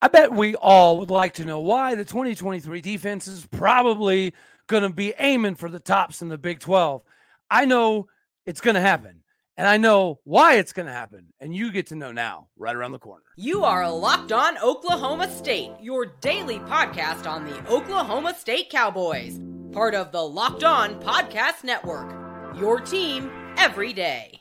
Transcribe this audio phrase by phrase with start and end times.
[0.00, 4.32] I bet we all would like to know why the 2023 defense is probably
[4.68, 7.02] going to be aiming for the tops in the Big 12.
[7.50, 8.06] I know
[8.46, 9.24] it's going to happen,
[9.56, 12.76] and I know why it's going to happen, and you get to know now, right
[12.76, 13.24] around the corner.
[13.36, 19.40] You are Locked On Oklahoma State, your daily podcast on the Oklahoma State Cowboys,
[19.72, 22.14] part of the Locked On Podcast Network.
[22.56, 24.40] Your team every day.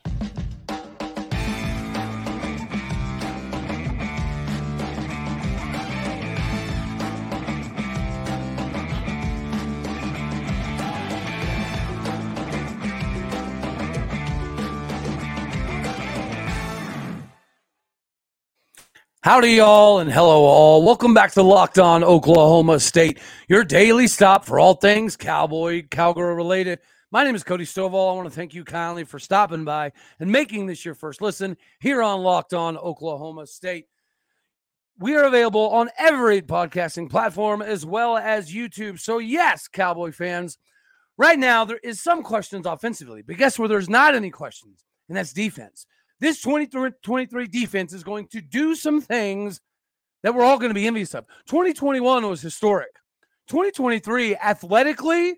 [19.27, 20.85] Howdy, y'all, and hello, all.
[20.85, 23.19] Welcome back to Locked On Oklahoma State,
[23.49, 26.79] your daily stop for all things cowboy, cowgirl related.
[27.11, 28.09] My name is Cody Stovall.
[28.09, 29.91] I want to thank you kindly for stopping by
[30.21, 33.87] and making this your first listen here on Locked On Oklahoma State.
[34.97, 38.97] We are available on every podcasting platform as well as YouTube.
[38.97, 40.57] So, yes, Cowboy fans,
[41.17, 44.85] right now there is some questions offensively, but guess where there's not any questions?
[45.09, 45.85] And that's defense
[46.19, 49.61] this 2023 defense is going to do some things
[50.23, 51.25] that we're all going to be envious of.
[51.47, 52.89] 2021 was historic.
[53.47, 55.35] 2023 athletically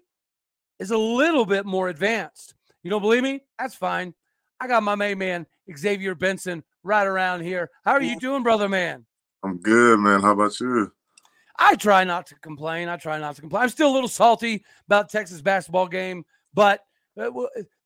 [0.80, 2.56] is a little bit more advanced.
[2.84, 3.42] You don't believe me?
[3.60, 4.14] That's fine.
[4.60, 5.46] I got my main man,
[5.78, 7.70] Xavier Benson, right around here.
[7.86, 9.06] How are you doing, brother man?
[9.44, 10.22] I'm good, man.
[10.22, 10.92] How about you?
[11.58, 12.88] I try not to complain.
[12.88, 13.64] I try not to complain.
[13.64, 16.82] I'm still a little salty about Texas basketball game, but
[17.20, 17.30] uh,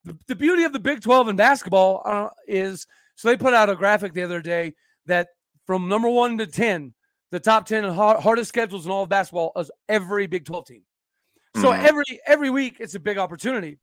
[0.03, 3.69] the, the beauty of the Big 12 in basketball uh, is so they put out
[3.69, 4.73] a graphic the other day
[5.05, 5.29] that
[5.65, 6.93] from number one to 10,
[7.31, 10.81] the top 10 hardest schedules in all of basketball is every Big 12 team.
[11.55, 11.85] So mm-hmm.
[11.85, 13.77] every every week it's a big opportunity.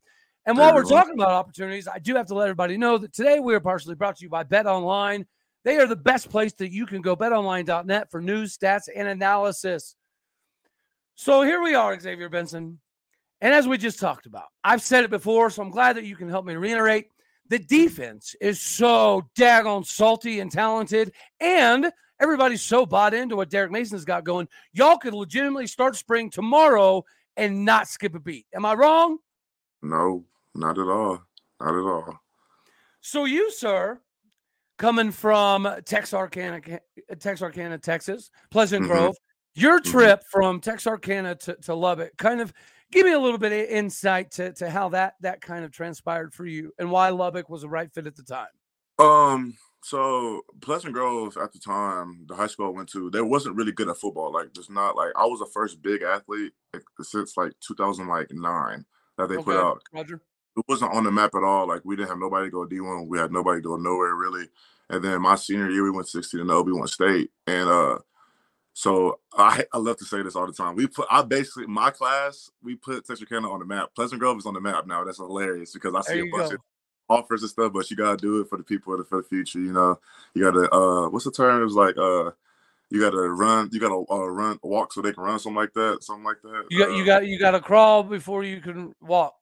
[0.46, 3.40] And while we're talking about opportunities, I do have to let everybody know that today
[3.40, 5.26] we are partially brought to you by Bet Online.
[5.64, 9.94] They are the best place that you can go, betonline.net, for news, stats, and analysis.
[11.14, 12.80] So here we are, Xavier Benson.
[13.40, 16.16] And as we just talked about, I've said it before, so I'm glad that you
[16.16, 17.06] can help me reiterate.
[17.48, 21.90] The defense is so daggone salty and talented, and
[22.20, 24.46] everybody's so bought into what Derek Mason's got going.
[24.72, 27.04] Y'all could legitimately start spring tomorrow
[27.36, 28.46] and not skip a beat.
[28.54, 29.18] Am I wrong?
[29.82, 30.24] No,
[30.54, 31.22] not at all.
[31.60, 32.20] Not at all.
[33.00, 33.98] So you, sir,
[34.78, 36.60] coming from Texarkana,
[37.18, 38.92] Texarkana, Texas, Pleasant mm-hmm.
[38.92, 39.16] Grove,
[39.54, 39.90] your mm-hmm.
[39.90, 40.28] trip mm-hmm.
[40.30, 42.52] from Texarkana to, to Lubbock, kind of
[42.90, 46.34] give me a little bit of insight to, to how that that kind of transpired
[46.34, 48.48] for you and why Lubbock was the right fit at the time.
[48.98, 53.56] Um, so Pleasant Grove at the time, the high school I went to, they wasn't
[53.56, 54.32] really good at football.
[54.32, 56.52] Like, just not like I was the first big athlete
[57.00, 58.84] since like 2009
[59.16, 59.44] that they okay.
[59.44, 59.82] put out.
[59.92, 60.20] Roger.
[60.56, 61.68] It wasn't on the map at all.
[61.68, 63.06] Like we didn't have nobody to go D1.
[63.06, 64.48] We had nobody go nowhere really.
[64.90, 66.62] And then my senior year, we went 16 to 0.
[66.62, 67.30] We won state.
[67.46, 67.98] And uh
[68.72, 70.76] so I, I love to say this all the time.
[70.76, 73.90] We put I basically my class we put Texarkana on the map.
[73.94, 75.04] Pleasant Grove is on the map now.
[75.04, 76.56] That's hilarious because I see a bunch go.
[76.56, 76.60] of
[77.08, 79.58] offers and stuff, but you gotta do it for the people for the future.
[79.58, 79.98] You know,
[80.34, 81.60] you gotta uh, what's the term?
[81.60, 82.30] It was like uh,
[82.90, 86.02] you gotta run, you gotta uh, run, walk so they can run, something like that,
[86.02, 86.64] something like that.
[86.70, 89.34] You got uh, you got you gotta crawl before you can walk.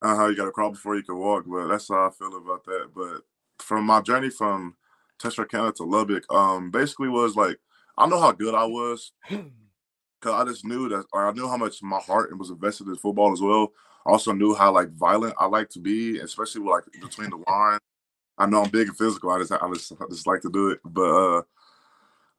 [0.00, 0.26] Uh huh.
[0.26, 2.90] You gotta crawl before you can walk, but that's how I feel about that.
[2.94, 3.22] But
[3.58, 4.76] from my journey from
[5.18, 7.58] Texarkana to Lubbock, um, basically was like
[7.98, 9.44] I know how good I was because
[10.24, 13.40] I just knew that, I knew how much my heart was invested in football as
[13.40, 13.72] well.
[14.06, 17.36] I also knew how like violent I like to be, especially with, like between the
[17.48, 17.80] lines.
[18.38, 19.30] I know I'm big and physical.
[19.30, 21.42] I just I just, I just like to do it, but uh,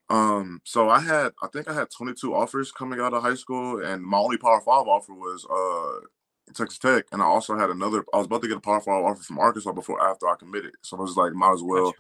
[0.10, 3.84] um, so I had I think I had 22 offers coming out of high school,
[3.84, 6.06] and my only Power Five offer was uh
[6.54, 8.04] Texas Tech, and I also had another.
[8.14, 10.72] I was about to get a Power Five offer from Arkansas before after I committed,
[10.82, 11.94] so I was like, might as well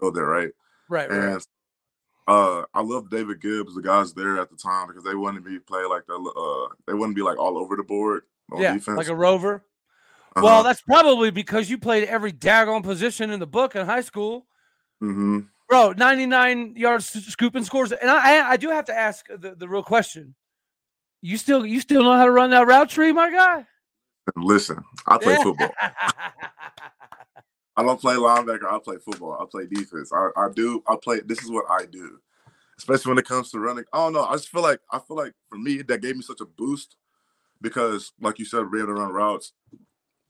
[0.00, 0.50] go there, right?
[0.88, 1.42] Right, right.
[2.28, 5.58] Uh, I love David Gibbs, the guys there at the time, because they wouldn't be
[5.58, 8.24] play like the uh, they wouldn't be like all over the board
[8.56, 8.98] yeah, defense.
[8.98, 9.64] like a rover.
[10.36, 10.44] Uh-huh.
[10.44, 14.46] Well, that's probably because you played every daggone position in the book in high school.
[15.02, 15.40] Mm-hmm.
[15.68, 17.92] Bro, 99 yards scooping scores.
[17.92, 20.34] And I, I do have to ask the, the real question.
[21.20, 23.66] You still you still know how to run that route tree, my guy?
[24.36, 25.70] Listen, I play football.
[27.78, 28.64] I don't play linebacker.
[28.64, 29.38] I play football.
[29.40, 30.12] I play defense.
[30.12, 30.82] I, I do.
[30.88, 31.20] I play.
[31.24, 32.18] This is what I do,
[32.76, 33.84] especially when it comes to running.
[33.92, 34.24] I don't know.
[34.24, 36.96] I just feel like I feel like for me that gave me such a boost
[37.60, 39.52] because, like you said, being able to run routes.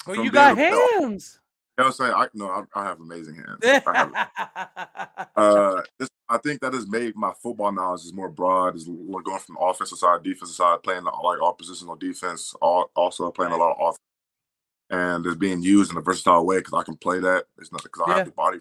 [0.07, 1.41] Well, you got hands.
[1.79, 2.13] you know I'm saying?
[2.15, 3.83] I no, I, I have amazing hands.
[3.87, 8.77] I, have, uh, this, I think that has made my football knowledge is more broad.
[8.77, 12.91] Is going from the offensive side, defensive side, playing like all positions on defense, all,
[12.95, 13.99] also playing a lot of offense
[14.91, 17.45] and it's being used in a versatile way because I can play that.
[17.59, 18.17] It's not because I yeah.
[18.19, 18.59] have the body.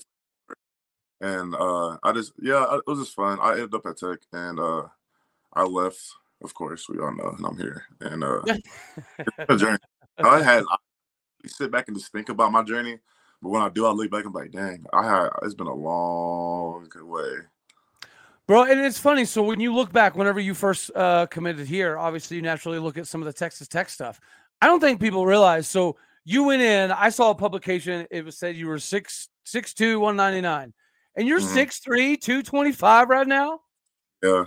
[1.21, 3.39] and uh, I just yeah, it was just fun.
[3.41, 4.83] I ended up at Tech, and uh,
[5.53, 6.00] I left.
[6.44, 7.85] Of course, we all know, and I'm here.
[8.01, 8.41] And uh,
[9.57, 9.79] journey.
[10.19, 10.77] I had I
[11.47, 13.00] sit back and just think about my journey,
[13.41, 15.68] but when I do, I look back and I'm like, dang, I had it's been
[15.68, 17.35] a long way.
[18.47, 19.25] Bro, and it's funny.
[19.25, 22.97] So when you look back, whenever you first uh, committed here, obviously you naturally look
[22.97, 24.21] at some of the Texas Tech stuff.
[24.62, 25.68] I don't think people realize.
[25.68, 25.97] So
[26.29, 26.91] you went in.
[26.91, 28.06] I saw a publication.
[28.12, 30.74] It was said you were six six two one ninety nine,
[31.15, 31.53] and you're Mhm.
[31.53, 33.62] six three two twenty five right now.
[34.21, 34.44] Yeah,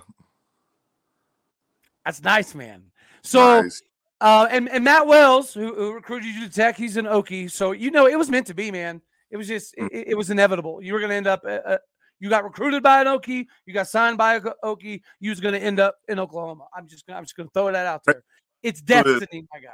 [2.04, 2.84] That's nice, man.
[3.22, 3.82] So nice.
[4.20, 7.50] uh, and and Matt Wells, who, who recruited you to Tech, he's an Okie.
[7.50, 9.00] So you know it was meant to be, man.
[9.30, 9.88] It was just Mm.
[9.90, 10.82] it, it was inevitable.
[10.82, 11.42] You were going to end up.
[11.44, 11.78] Uh, uh,
[12.18, 13.46] you got recruited by an Okie.
[13.64, 15.00] You got signed by an Okie.
[15.20, 16.66] You was going to end up in Oklahoma.
[16.76, 18.22] I'm just gonna, I'm just going to throw that out there.
[18.62, 19.70] It's destiny, my guy.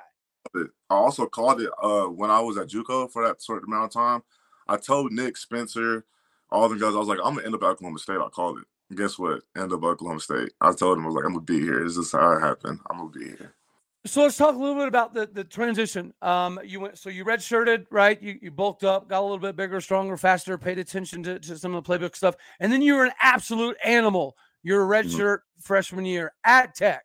[0.55, 0.71] It.
[0.91, 3.93] I also called it uh, when I was at JUCO for that certain amount of
[3.93, 4.23] time.
[4.69, 6.05] I told Nick Spencer,
[6.51, 8.19] all the guys, I was like, I'm gonna end up at Oklahoma State.
[8.19, 8.65] I called it.
[8.91, 9.43] And guess what?
[9.57, 10.53] End up at Oklahoma State.
[10.61, 11.83] I told him I was like, I'm gonna be here.
[11.83, 12.81] This is how it happened.
[12.91, 13.55] I'm gonna be here.
[14.05, 16.15] So let's talk a little bit about the the transition.
[16.23, 18.21] Um, you went so you redshirted, right?
[18.23, 21.59] You you bulked up, got a little bit bigger, stronger, faster, paid attention to, to
[21.59, 24.37] some of the playbook stuff, and then you were an absolute animal.
[24.63, 27.05] You're a redshirt freshman year at Tech,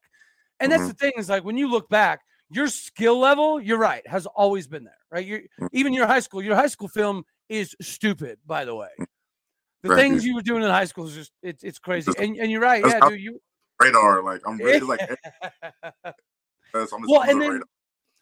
[0.59, 0.87] and that's Mhm.
[0.89, 2.21] the thing is like when you look back,
[2.53, 5.25] your skill level, you're right, has always been there, right?
[5.25, 5.69] You Mhm.
[5.71, 8.89] even your high school, your high school film is stupid, by the way.
[9.83, 10.31] The Thank things you.
[10.31, 12.85] you were doing in high school is just it's it's crazy, and and you're right,
[12.85, 13.19] yeah, dude.
[13.19, 13.39] You
[13.79, 14.99] Radar, like I'm ready, like
[16.73, 17.67] I'm well, and the then radar.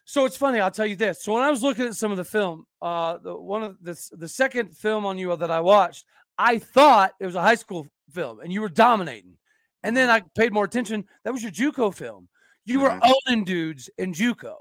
[0.06, 0.58] so it's funny.
[0.60, 1.22] I'll tell you this.
[1.22, 3.90] So when I was looking at some of the film, uh, the one of the
[3.92, 6.06] s- the second film on you that I watched,
[6.38, 9.36] I thought it was a high school film, and you were dominating.
[9.82, 11.06] And then I paid more attention.
[11.24, 12.28] That was your JUCO film.
[12.64, 13.14] You were Mhm.
[13.26, 14.56] owning dudes in JUCO.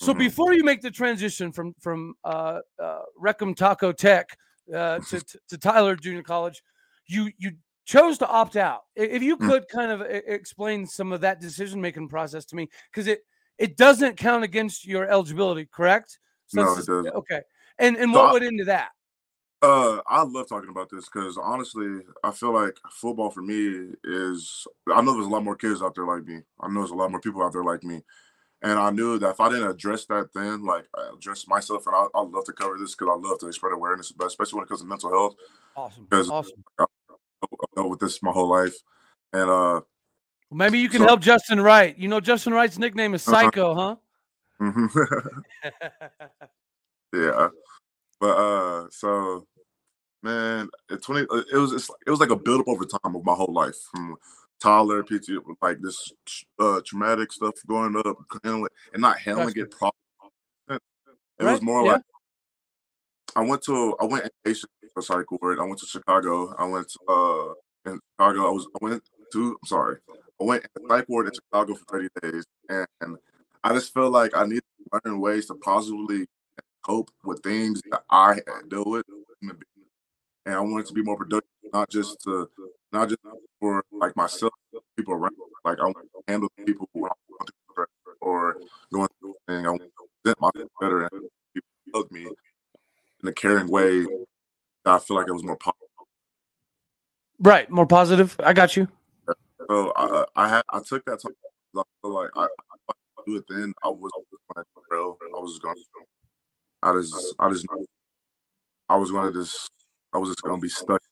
[0.00, 0.18] So Mhm.
[0.18, 4.26] before you make the transition from from uh, uh, Recum Taco Tech
[4.74, 6.62] uh, to, to to Tyler Junior College,
[7.06, 7.52] you you
[7.84, 8.82] chose to opt out.
[8.94, 9.48] If you Mm.
[9.48, 13.24] could kind of explain some of that decision making process to me, because it
[13.58, 16.18] it doesn't count against your eligibility, correct?
[16.54, 17.08] No, it doesn't.
[17.08, 17.42] Okay,
[17.78, 18.90] and and So what I- went into that?
[19.62, 24.66] Uh, I love talking about this because honestly, I feel like football for me is.
[24.92, 26.40] I know there's a lot more kids out there like me.
[26.60, 28.02] I know there's a lot more people out there like me,
[28.62, 31.94] and I knew that if I didn't address that then, like uh, address myself, and
[31.94, 34.64] I, I love to cover this because I love to spread awareness, but especially when
[34.64, 35.36] it comes to mental health.
[35.76, 36.64] Awesome, because- awesome.
[36.80, 36.86] I've
[37.76, 38.74] dealt with this my whole life,
[39.32, 39.86] and uh, Well,
[40.50, 41.96] maybe you can so- help Justin Wright.
[41.96, 43.42] You know, Justin Wright's nickname is Uh-huh.
[43.42, 43.96] Psycho, huh?
[47.14, 47.48] yeah,
[48.20, 49.46] but uh, so
[50.22, 53.24] man, at twenty, uh, it was it's, it was like a buildup over time of
[53.24, 54.16] my whole life from
[54.60, 55.30] Tyler, PT,
[55.60, 56.12] like this
[56.58, 59.92] uh traumatic stuff going up, handling and not handling it properly.
[61.38, 61.92] It Right, was more yeah.
[61.92, 62.02] like
[63.34, 64.30] I went to I went
[64.94, 65.58] for psych ward.
[65.58, 66.54] I went to Chicago.
[66.58, 68.46] I went to, uh in Chicago.
[68.48, 69.02] I was I went
[69.32, 69.98] to I'm sorry.
[70.40, 73.16] I went in psych ward in Chicago for 30 days and, and
[73.64, 76.26] I just felt like I needed to learn ways to positively
[76.84, 79.04] cope with things that I had to deal with.
[80.44, 82.48] And I wanted to be more productive, not just to
[82.92, 83.20] not just
[83.60, 84.52] for like myself,
[84.96, 85.36] people around.
[85.64, 87.86] Like I want to handle people when I'm going through
[88.20, 88.56] or
[88.92, 89.66] going through thing.
[89.66, 89.88] I want to
[90.22, 91.22] present myself better and
[91.54, 92.26] people love me
[93.22, 94.00] in a caring way
[94.84, 95.88] that I feel like it was more positive.
[97.38, 98.36] Right, more positive.
[98.42, 98.88] I got you.
[99.68, 101.32] So I, I had I took that time.
[101.76, 102.92] I feel like I, I
[103.26, 103.72] do it then.
[103.82, 105.16] I was going to.
[105.24, 105.76] I was going.
[106.82, 107.66] I just I just
[108.88, 109.70] I was going to just
[110.12, 111.02] I was just to be stuck.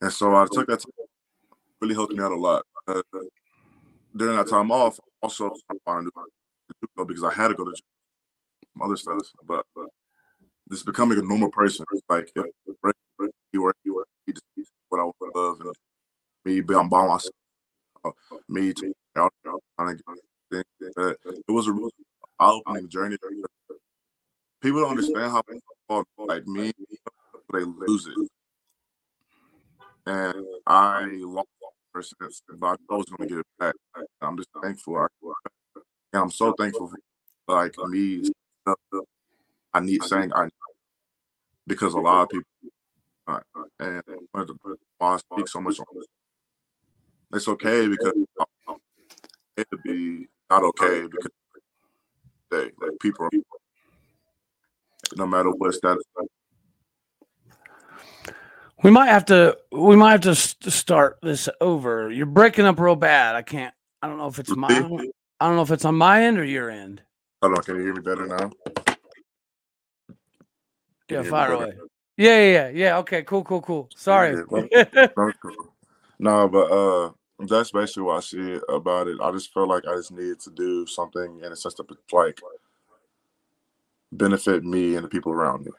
[0.00, 1.06] And so I took that time.
[1.80, 2.64] Really helped me out a lot.
[2.86, 3.02] Uh,
[4.16, 5.52] during that time off, also
[7.06, 7.74] because I had to go to
[8.82, 9.18] other stuff.
[9.46, 9.86] But, but
[10.70, 15.14] just becoming a normal person, like you were you were you just what I would
[15.34, 15.74] love and
[16.44, 17.34] me being by myself,
[18.04, 18.10] uh,
[18.48, 20.02] me to out trying to
[20.50, 20.94] get things.
[20.96, 21.90] Uh, it was a real
[22.38, 23.16] eye-opening journey.
[24.60, 25.42] People don't understand how
[26.18, 26.72] like me
[27.52, 28.28] they lose it,
[30.06, 31.48] and I lost
[31.94, 33.74] it, but I was going to get it back.
[34.20, 34.96] I'm just thankful.
[34.98, 35.06] I,
[36.12, 36.88] and I'm so thankful
[37.46, 38.30] for like me.
[39.72, 40.48] I need saying I
[41.66, 42.48] because a lot of people
[43.26, 43.40] uh,
[43.80, 44.02] and
[44.98, 46.06] why I speak so much on this.
[47.34, 48.14] It's okay because
[49.56, 51.32] it could be not okay because
[52.50, 53.28] they like people
[55.28, 56.02] matter what status.
[58.82, 59.58] We might have to.
[59.72, 62.10] We might have to start this over.
[62.10, 63.34] You're breaking up real bad.
[63.34, 63.74] I can't.
[64.02, 64.68] I don't know if it's my.
[64.68, 67.02] I don't, know if it's on my end or your end.
[67.42, 68.50] Hold on, can you hear me better now?
[71.08, 71.72] Yeah, hear fire away.
[72.16, 72.68] Yeah, yeah, yeah.
[72.68, 72.98] yeah.
[72.98, 73.88] Okay, cool, cool, cool.
[73.94, 74.30] Sorry.
[74.30, 75.74] Yeah, that- that's cool.
[76.18, 77.10] No, but uh,
[77.46, 79.18] that's basically what I see about it.
[79.22, 82.40] I just feel like I just needed to do something in a sense to like
[84.12, 85.72] benefit me and the people around me.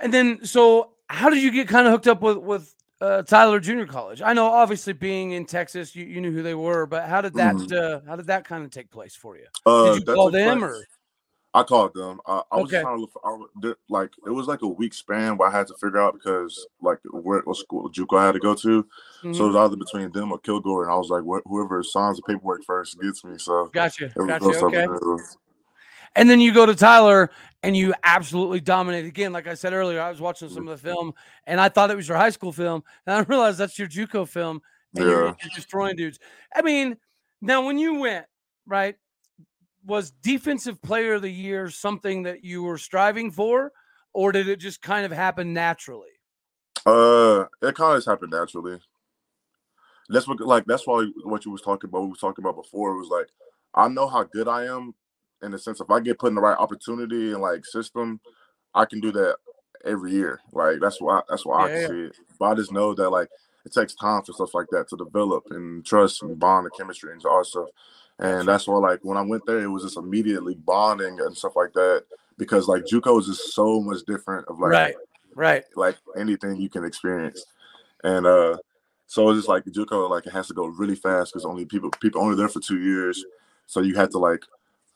[0.00, 3.60] and then, so how did you get kind of hooked up with with uh, Tyler
[3.60, 4.22] Junior College?
[4.22, 7.34] I know, obviously, being in Texas, you, you knew who they were, but how did
[7.34, 7.72] that Mhm.
[7.72, 9.46] uh, how did that kind of take place for you?
[9.66, 10.84] Uh, Did you call them place- or?
[11.56, 12.20] I called them.
[12.26, 12.82] I, I was Okay.
[12.82, 15.68] trying to look for, I, like it was like a week span where I had
[15.68, 18.84] to figure out because like where what school JUCO I had to go to.
[19.22, 19.38] So Mhm.
[19.38, 22.22] it was either between them or Kilgore, and I was like, wh- whoever signs the
[22.24, 23.38] paperwork first gets me.
[23.38, 24.44] So Gotcha, gotcha.
[24.64, 24.86] Okay.
[26.16, 27.30] And then you go to Tyler
[27.62, 29.04] and you absolutely dominate.
[29.04, 31.12] Again, like I said earlier, I was watching some of the film
[31.46, 32.84] and I thought it was your high school film.
[33.06, 34.60] And I realized that's your JUCO film.
[34.94, 35.34] And you're, Yeah.
[35.42, 36.18] you're destroying dudes.
[36.54, 36.96] I mean,
[37.40, 38.26] now when you went,
[38.66, 38.96] right,
[39.84, 43.72] was defensive player of the year something that you were striving for?
[44.12, 46.10] Or did it just kind of happen naturally?
[46.86, 48.78] Uh, it kind of just happened naturally.
[50.08, 52.02] That's what, like, that's why what you was talking about.
[52.02, 52.92] We was talking about before.
[52.92, 53.28] It was like,
[53.74, 54.94] I know how good I am,
[55.44, 58.20] in the sense if I get put in the right opportunity and like system,
[58.74, 59.36] I can do that
[59.84, 60.40] every year.
[60.52, 62.16] Like that's why that's why I can see it.
[62.38, 63.28] But I just know that like
[63.64, 67.12] it takes time for stuff like that to develop and trust and bond and chemistry
[67.12, 67.68] and all stuff.
[68.18, 71.56] And that's why like when I went there, it was just immediately bonding and stuff
[71.56, 72.04] like that
[72.38, 74.94] because like JUCO is just so much different of like right,
[75.34, 75.64] right.
[75.76, 77.44] like anything you can experience.
[78.02, 78.58] And uh
[79.06, 81.90] so it's just like JUCO, like it has to go really fast because only people
[82.00, 83.24] people only there for two years.
[83.66, 84.44] So you have to like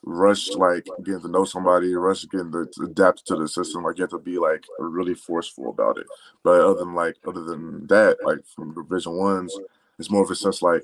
[0.03, 3.83] rush like getting to know somebody, rush getting to, to adapt to the system.
[3.83, 6.07] Like you have to be like really forceful about it.
[6.43, 9.57] But other than like other than that, like from division ones,
[9.97, 10.83] it's more of a sense like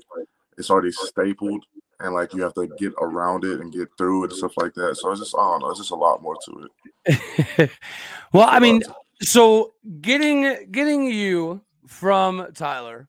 [0.58, 1.64] it's already stapled
[2.00, 4.74] and like you have to get around it and get through it and stuff like
[4.74, 4.96] that.
[4.96, 6.68] So it's just I don't know, it's just a lot more to
[7.06, 7.70] it.
[8.32, 8.82] well, I mean,
[9.22, 13.08] so getting getting you from Tyler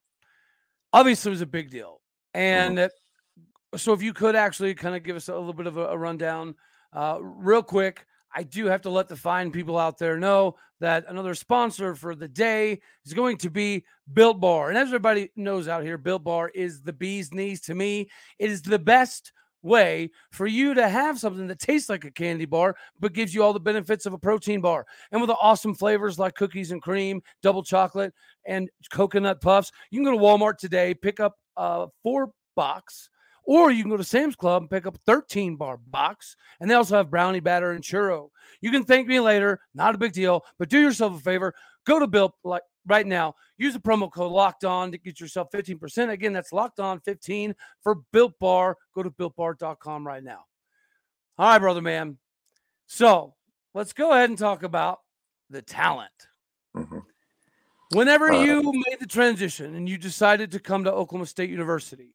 [0.93, 2.01] obviously was a big deal.
[2.35, 2.77] Mm-hmm.
[2.79, 2.89] And
[3.77, 5.97] so if you could actually kind of give us a little bit of a, a
[5.97, 6.55] rundown
[6.93, 11.05] uh, real quick, I do have to let the fine people out there know that
[11.07, 14.69] another sponsor for the day is going to be Built Bar.
[14.69, 18.09] And as everybody knows out here, Built Bar is the bee's knees to me.
[18.37, 19.31] It is the best
[19.63, 23.43] way for you to have something that tastes like a candy bar but gives you
[23.43, 26.81] all the benefits of a protein bar and with the awesome flavors like cookies and
[26.81, 28.13] cream double chocolate
[28.45, 33.09] and coconut puffs you can go to walmart today pick up a four box
[33.47, 36.69] or you can go to sam's club and pick up a 13 bar box and
[36.69, 38.29] they also have brownie batter and churro.
[38.61, 41.97] You can thank me later not a big deal but do yourself a favor go
[41.97, 46.09] to built like right now use the promo code locked on to get yourself 15%
[46.09, 48.77] again that's locked on 15 for built bar.
[48.93, 50.43] Go to builtbar.com right now.
[51.39, 52.17] All right brother man
[52.85, 53.33] so
[53.73, 54.99] let's go ahead and talk about
[55.49, 56.11] the talent.
[56.75, 57.01] Mhm.
[57.93, 62.13] whenever Uh, you made the transition and you decided to come to oklahoma state university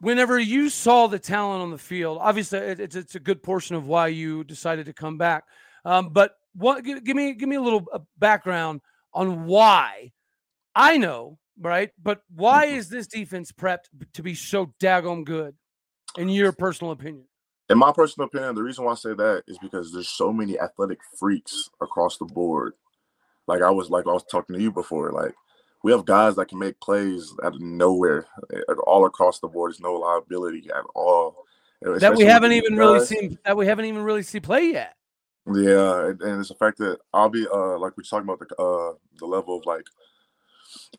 [0.00, 3.86] whenever you saw the talent on the field obviously it's, it's a good portion of
[3.86, 5.44] why you decided to come back
[5.84, 8.80] um, but what give, give me give me a little uh, background
[9.12, 10.10] on why
[10.74, 12.76] i know right but why Mhm.
[12.76, 13.84] is this defense prepped
[14.14, 15.54] to be so daggone good
[16.18, 17.26] in your personal opinion
[17.70, 20.60] in my personal opinion, the reason why I say that is because there's so many
[20.60, 22.74] athletic freaks across the board.
[23.46, 25.12] Like I was like I was talking to you before.
[25.12, 25.34] Like
[25.84, 29.70] we have guys that can make plays out of nowhere, eh, all across the board.
[29.70, 31.44] There's no liability at all.
[31.82, 34.96] that we haven't even really seen that we haven't even really see play yet
[35.46, 38.94] Yeah, and, it's the fact that I'll be uh like we're talking about the uh
[39.18, 39.84] the level of like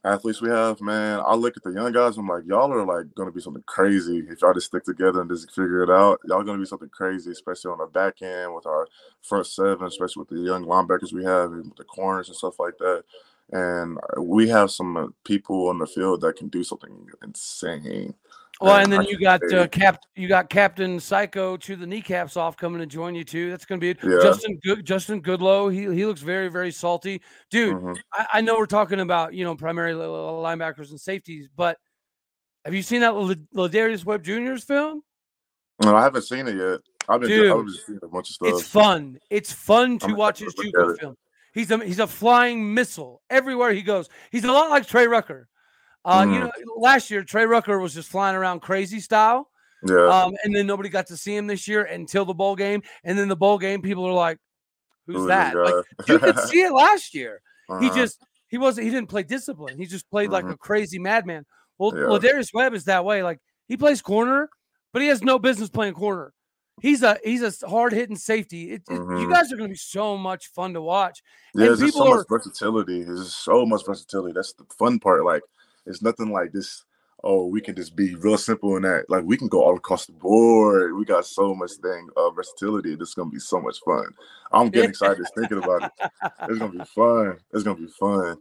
[0.04, 1.20] athletes we have, man.
[1.26, 3.64] I look at the young guys, and I'm like, y'all are like gonna be something
[3.66, 6.20] crazy if y'all just stick together and just figure it out.
[6.26, 8.88] Y'all gonna be something crazy, especially on the back end with our
[9.24, 12.78] front seven, especially with the young linebackers we have and the corners and stuff like
[12.78, 13.04] that.
[13.52, 18.14] And we have some uh, people on the field that can do something insane.
[18.60, 21.76] well And and then I you got say- uh, cap you got captain psycho to
[21.76, 24.20] the kneecaps off coming to join you too that's gonna be Yeah.
[24.22, 27.22] justin good justin goodlow he, he looks very very salty
[27.52, 27.98] dude Mhm.
[28.14, 31.78] I, I know we're talking about you know primarily li- li- linebackers and safeties, but
[32.64, 35.04] have you seen that Lardarius Webb Jr.'s film?
[35.84, 36.80] No, I haven't seen it yet.
[37.08, 38.48] I've been Dude, I've just seen a bunch of stuff.
[38.50, 39.20] It's fun.
[39.30, 41.16] It's fun to I'm watch his JUCO film.
[41.56, 44.10] He's a he's a flying missile everywhere he goes.
[44.30, 45.48] He's a lot like Trey Rucker.
[46.04, 46.40] Uh, You Mhm.
[46.42, 49.50] know, last year Trey Rucker was just flying around crazy style,
[49.88, 50.06] yeah.
[50.08, 52.84] um, and then nobody got to see him this year until the bowl game.
[53.06, 54.38] And then the bowl game, people are like,
[55.08, 57.42] "Who's that?" Like you could see it last year.
[57.80, 57.96] He Uh-huh.
[57.96, 58.20] just
[58.50, 59.78] he wasn't he didn't play discipline.
[59.80, 60.52] He just played like Mhm.
[60.52, 61.46] a crazy madman.
[61.80, 62.04] Well, Yeah.
[62.04, 63.24] Lardarius Webb is that way.
[63.24, 64.50] Like he plays corner,
[64.94, 66.34] but he has no business playing corner.
[66.82, 68.72] He's a he's a hard hitting safety.
[68.72, 71.24] It, it- you guys are going to be so much fun to watch.
[71.54, 73.04] Yeah, And there's so people much versatility.
[73.04, 74.34] There's so much versatility.
[74.34, 75.24] That's the fun part.
[75.26, 75.44] Like,
[75.86, 76.84] it's nothing like this.
[77.24, 79.10] Oh, we can just be real simple in that.
[79.10, 80.96] Like, we can go all across the board.
[80.96, 82.96] We got so much thing uh, versatility.
[82.96, 84.06] This is gonna be so much fun.
[84.52, 86.12] I'm getting excited just thinking about it.
[86.50, 87.38] It's gonna be fun.
[87.54, 88.38] It's gonna be fun.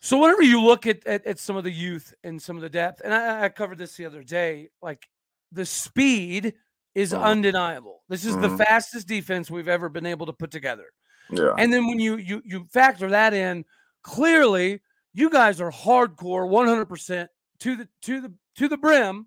[0.00, 2.70] So whenever you look at, at at some of the youth and some of the
[2.70, 5.06] depth, and I, I covered this the other day, like
[5.52, 6.54] the speed
[6.96, 7.22] is Mhm.
[7.22, 8.02] undeniable.
[8.08, 8.58] This is the Mhm.
[8.64, 10.86] fastest defense we've ever been able to put together.
[11.30, 11.54] Yeah.
[11.58, 13.64] And then when you you you factor that in,
[14.02, 14.80] clearly
[15.12, 17.28] you guys are hardcore, 100%
[17.60, 19.26] to the to the to the brim,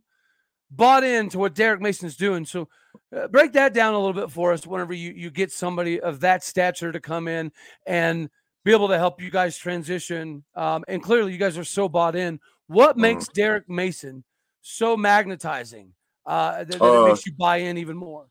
[0.72, 2.46] bought into what Derek Mason's doing.
[2.46, 2.68] So
[3.16, 4.66] uh, break that down a little bit for us.
[4.66, 7.52] Whenever you you get somebody of that stature to come in
[7.86, 8.30] and
[8.66, 12.16] be able to help you guys transition, um, and clearly you guys are so bought
[12.16, 12.40] in.
[12.68, 13.02] What Mhm.
[13.02, 14.24] makes Derek Mason
[14.62, 15.94] so magnetizing
[16.30, 18.28] uh, that, that it Uh, makes you buy in even more?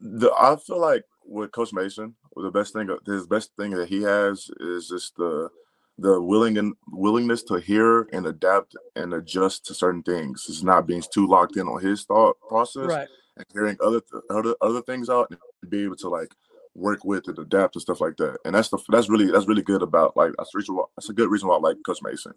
[0.00, 4.02] the I feel like with Coach Mason, the best thing, his best thing that he
[4.02, 5.50] has is just the
[5.98, 10.46] the willing and willingness to hear and adapt and adjust to certain things.
[10.48, 13.08] It's not being too locked in on his thought process Right.
[13.36, 16.30] and hearing other th- other other things out and be able to like
[16.74, 18.38] work with and adapt and stuff like that.
[18.46, 21.14] And that's the that's really that's really good about like that's reason why, that's a
[21.14, 22.32] good reason why I like Coach Mason.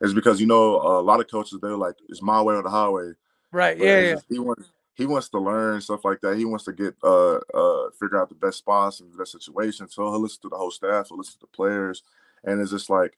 [0.00, 2.70] Is because you know a lot of coaches they're like it's my way or the
[2.70, 3.12] highway.
[3.52, 3.78] Right.
[3.78, 4.00] But Yeah.
[4.00, 4.16] Yeah.
[4.28, 6.36] He wants he wants to learn stuff like that.
[6.38, 9.94] He wants to get uh uh figure out the best spots and the best situations.
[9.94, 12.02] So he'll listen to the whole staff, he'll listen to the players,
[12.44, 13.16] and it's just like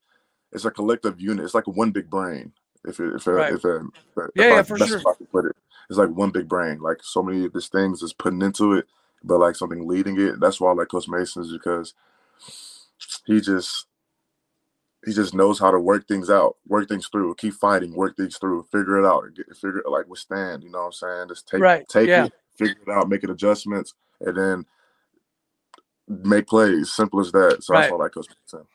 [0.53, 1.45] it's a collective unit.
[1.45, 2.53] It's like one big brain.
[2.85, 3.53] If it, if it, Right.
[3.53, 3.83] if, it,
[4.17, 4.99] if Yeah, I- yeah, for sure.
[5.01, 5.57] how I can put it.
[5.91, 6.81] It's like one big brain.
[6.81, 8.87] Like so many of these things is putting into it,
[9.25, 10.41] but like something leading it.
[10.41, 11.95] That's why I like Coach Mason is because
[13.27, 13.87] he just
[15.05, 18.37] he just knows how to work things out, work things through, keep fighting, work things
[18.37, 20.63] through, figure it out, get, figure it like withstand.
[20.65, 21.29] You know what I'm saying?
[21.29, 22.25] Just take Right, take yeah.
[22.27, 24.67] it, figure it out, make it adjustments, and then
[26.09, 26.93] make plays.
[26.93, 27.63] Simple as that.
[27.63, 27.83] So Right.
[27.83, 28.67] that's like Coach Mason.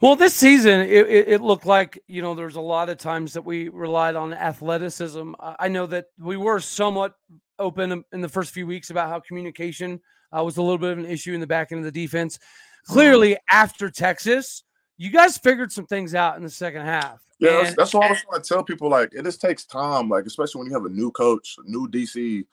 [0.00, 3.34] Well, this season, it, it, it looked like, you know, there's a lot of times
[3.34, 5.34] that we relied on athleticism.
[5.38, 7.16] I know that we were somewhat
[7.58, 10.00] open in- in the first few weeks about how communication
[10.34, 12.38] uh, was a little bit of an issue in the back end of the defense.
[12.86, 14.64] Clearly, after Texas,
[15.00, 17.20] you guys figured some things out in the second half.
[17.38, 18.90] Yeah, that's, And- that's why I was trying to tell people.
[18.90, 20.10] Like, it just takes time.
[20.10, 22.44] Like, especially when you have a new coach, a new DC,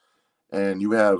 [0.52, 1.20] and you have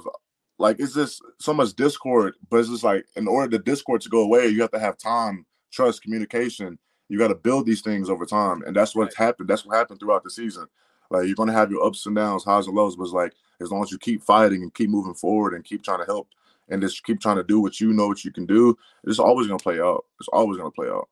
[0.58, 2.36] like it's just so much discord.
[2.50, 4.98] But it's just like in order the discord to go away, you have to have
[4.98, 6.80] time, trust, communication.
[7.10, 9.50] You got to build these things over time, and that's what's happened.
[9.50, 10.68] That's what happened throughout the season.
[11.10, 13.70] Like you're gonna have your ups and downs, highs and lows, but it's like as
[13.70, 16.30] long as you keep fighting and keep moving forward and keep trying to help
[16.70, 19.48] and just keep trying to do what you know what you can do, it's always
[19.48, 20.06] gonna play out.
[20.22, 21.10] It's always gonna play out.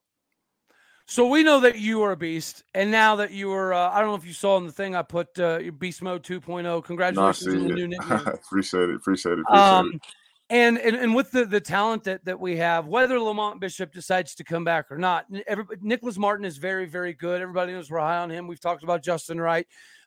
[1.07, 3.99] So we know that you are a beast, and now that you are, uh, I
[3.99, 6.63] don't know if you saw in the thing I put, uh, your Beast Mode 2.0.
[6.63, 7.75] No, I Congratulations on the it.
[7.75, 8.27] new nickname.
[8.27, 8.95] appreciate it.
[8.95, 9.41] Appreciate it.
[9.41, 10.01] Appreciate Um, it.
[10.51, 14.35] And, and and with the the talent that that we have, whether Lamont Bishop decides
[14.35, 17.41] to come back or not, everybody, Nicholas Martin is very very good.
[17.41, 18.45] Everybody knows we're high on him.
[18.45, 19.65] We've talked about Justin Wright.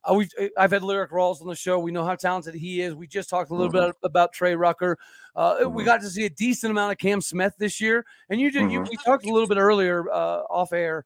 [0.08, 1.80] Uh, we've I've had Lyrik Rawls on the show.
[1.80, 2.94] We know how talented he is.
[2.94, 3.86] We just talked a little Mhm.
[3.88, 4.96] bit about Trey Rucker.
[5.34, 5.86] Uh, We Mhm.
[5.86, 8.70] got to see a decent amount of Cam Smith this year, and you did.
[8.70, 8.90] You, Mhm.
[8.90, 11.04] we talked a little bit earlier uh, off air.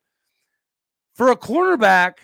[1.14, 2.16] For a cornerback,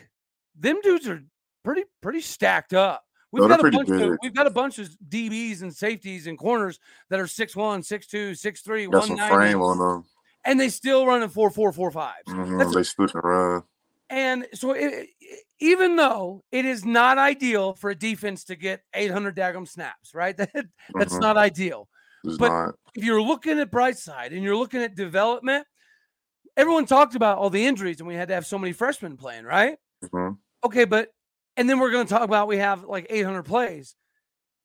[0.55, 1.23] them dudes are
[1.65, 3.03] pretty pretty stacked up.
[3.31, 6.39] We've No, got a bunch of we've got a bunch of DBs and safeties and
[6.39, 10.05] corners that are 6'1, 6'2, 6'3, Got some 190, frame on them.
[10.47, 12.15] and they still running 4 4 4 5.
[12.29, 13.63] Mhm, They still can run.
[14.11, 15.11] And so it,
[15.61, 20.35] even though it is not ideal for a defense to get 800 daggum snaps, right?
[20.55, 21.21] That, that's Mhm.
[21.21, 21.89] not ideal.
[22.25, 22.75] It's but- not.
[22.95, 25.67] If you're looking at bright side and you're looking at development,
[26.57, 29.45] everyone talked about all the injuries and we had to have so many freshmen playing,
[29.45, 29.77] right?
[30.03, 30.39] Mhm.
[30.65, 31.11] Okay, but
[31.59, 33.97] and then we're going to talk about we have like 800 plays.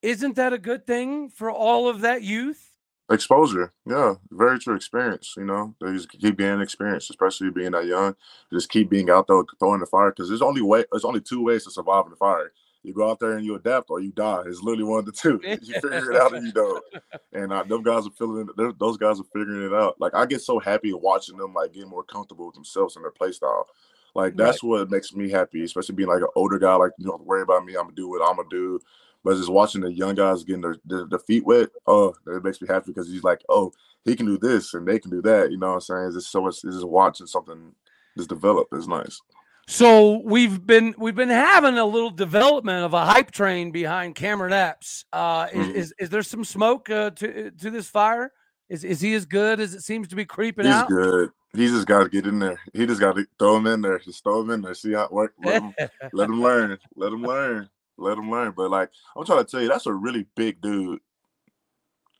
[0.00, 2.70] Isn't that a good thing for all of that youth?
[3.10, 5.34] Exposure, yeah, very true experience.
[5.36, 8.14] You know, they just keep getting experience, especially being that young.
[8.50, 10.84] Just keep being out there throwing the fire because there's only way.
[10.90, 12.52] There's only two ways to survive in the fire.
[12.82, 14.44] You go out there and you adapt, or you die.
[14.46, 15.40] It's literally one of the two.
[15.42, 16.84] You figure it out or you don't.
[17.32, 18.48] And uh, them guys are feeling.
[18.78, 20.00] Those guys are figuring it out.
[20.00, 23.10] Like I get so happy watching them like get more comfortable with themselves and their
[23.10, 23.66] play style.
[24.14, 26.74] Like that's what makes me happy, especially being like an older guy.
[26.76, 27.74] Like you don't have to worry about me.
[27.74, 28.80] I'm gonna do what I'm gonna do.
[29.24, 32.60] But just watching the young guys getting their, their, their feet wet, oh, that makes
[32.60, 33.72] me happy because he's like, oh,
[34.04, 35.50] he can do this and they can do that.
[35.50, 36.06] You know what I'm saying?
[36.08, 36.56] It's just so much.
[36.62, 37.74] It's just watching something
[38.18, 38.68] just develop.
[38.72, 39.20] It's nice.
[39.66, 44.52] So we've been we've been having a little development of a hype train behind Cameron
[44.52, 45.06] Epps.
[45.10, 45.74] Uh, is, Mhm.
[45.74, 48.30] is is there some smoke uh, to to this fire?
[48.68, 50.88] Is is he as good as it seems to be creeping He's out?
[50.88, 51.30] good.
[51.54, 52.58] He just got to get in there.
[52.72, 53.98] He just got to throw him in there.
[54.00, 54.74] Just throw him in there.
[54.74, 55.34] See how it works.
[55.42, 55.74] Let him,
[56.12, 56.78] let him learn.
[56.96, 57.68] Let him learn.
[57.96, 58.52] let him learn.
[58.56, 61.00] But like I'm trying to tell you, that's a really big dude.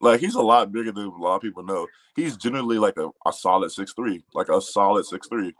[0.00, 1.86] Like he's a lot bigger than a lot of people know.
[2.14, 5.54] He's generally like a, a solid six three, like a solid six three.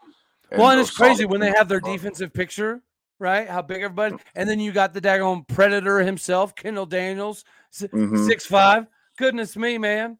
[0.52, 2.80] Well, and it's crazy when they have their defensive picture,
[3.18, 3.48] right?
[3.48, 8.24] How big everybody, and then you got the daggone predator himself, Kendal Daniels, mm-hmm.
[8.26, 8.86] six five.
[9.16, 10.18] Goodness me, man.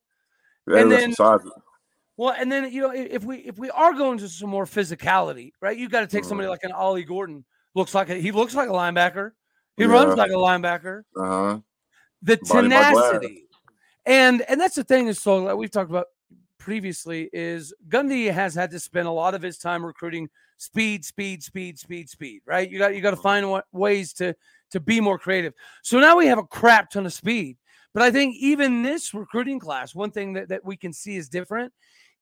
[0.67, 1.15] Yeah, and then,
[2.17, 5.53] well, and then you know, if we if we are going to some more physicality,
[5.61, 5.77] right?
[5.77, 7.45] You got to take somebody like an Ollie Gordon.
[7.75, 9.33] Looks like a, he looks like a linebacker.
[9.77, 9.91] He yeah.
[9.91, 11.03] runs like a linebacker.
[11.17, 11.59] Uh-huh.
[12.23, 13.49] The tenacity,
[14.07, 16.07] and and that's the thing is so like we've talked about
[16.59, 21.43] previously is Gundy has had to spend a lot of his time recruiting speed, speed,
[21.43, 22.43] speed, speed, speed.
[22.47, 22.71] Right?
[22.71, 23.23] You got you got to mm-hmm.
[23.51, 24.37] find ways to
[24.71, 25.53] to be more creative.
[25.83, 27.57] So now we have a crap ton of speed.
[27.93, 31.29] But I think even this recruiting class, one thing that, that we can see is
[31.29, 31.73] different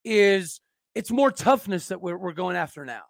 [0.05, 0.61] is
[0.95, 3.03] it's more toughness that we're, we're going after now,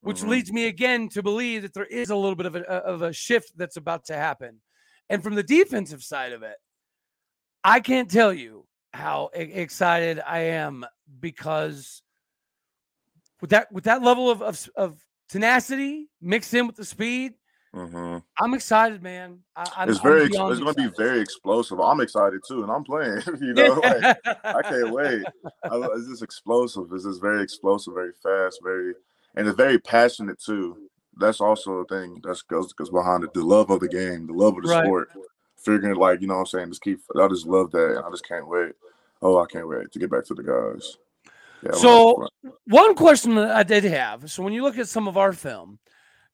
[0.00, 0.30] which mm-hmm.
[0.30, 3.12] leads me again to believe that there is a little bit of a, of a
[3.12, 4.60] shift that's about to happen.
[5.08, 6.56] And from the defensive side of it,
[7.62, 10.86] I can't tell you how excited I am
[11.20, 12.02] because
[13.40, 17.34] with that with that level of, of, of tenacity mixed in with the speed,
[17.76, 18.18] Mm-hmm.
[18.40, 19.40] I'm excited, man.
[19.54, 21.78] I, it's very, it's going to be very explosive.
[21.78, 23.20] I'm excited too, and I'm playing.
[23.40, 25.24] you know, like, I can't wait.
[25.62, 26.84] I, it's just explosive.
[26.92, 28.94] It's just very explosive, very fast, very,
[29.34, 30.88] and it's very passionate too.
[31.18, 33.34] That's also a thing that goes goes behind it.
[33.34, 34.84] The love of the game, the love of the right.
[34.84, 35.10] sport.
[35.58, 37.00] Figuring like you know, what I'm saying, just keep.
[37.20, 38.72] I just love that, and I just can't wait.
[39.20, 40.96] Oh, I can't wait to get back to the guys.
[41.62, 42.28] Yeah, so,
[42.66, 44.30] one question that I did have.
[44.30, 45.78] So, when you look at some of our film,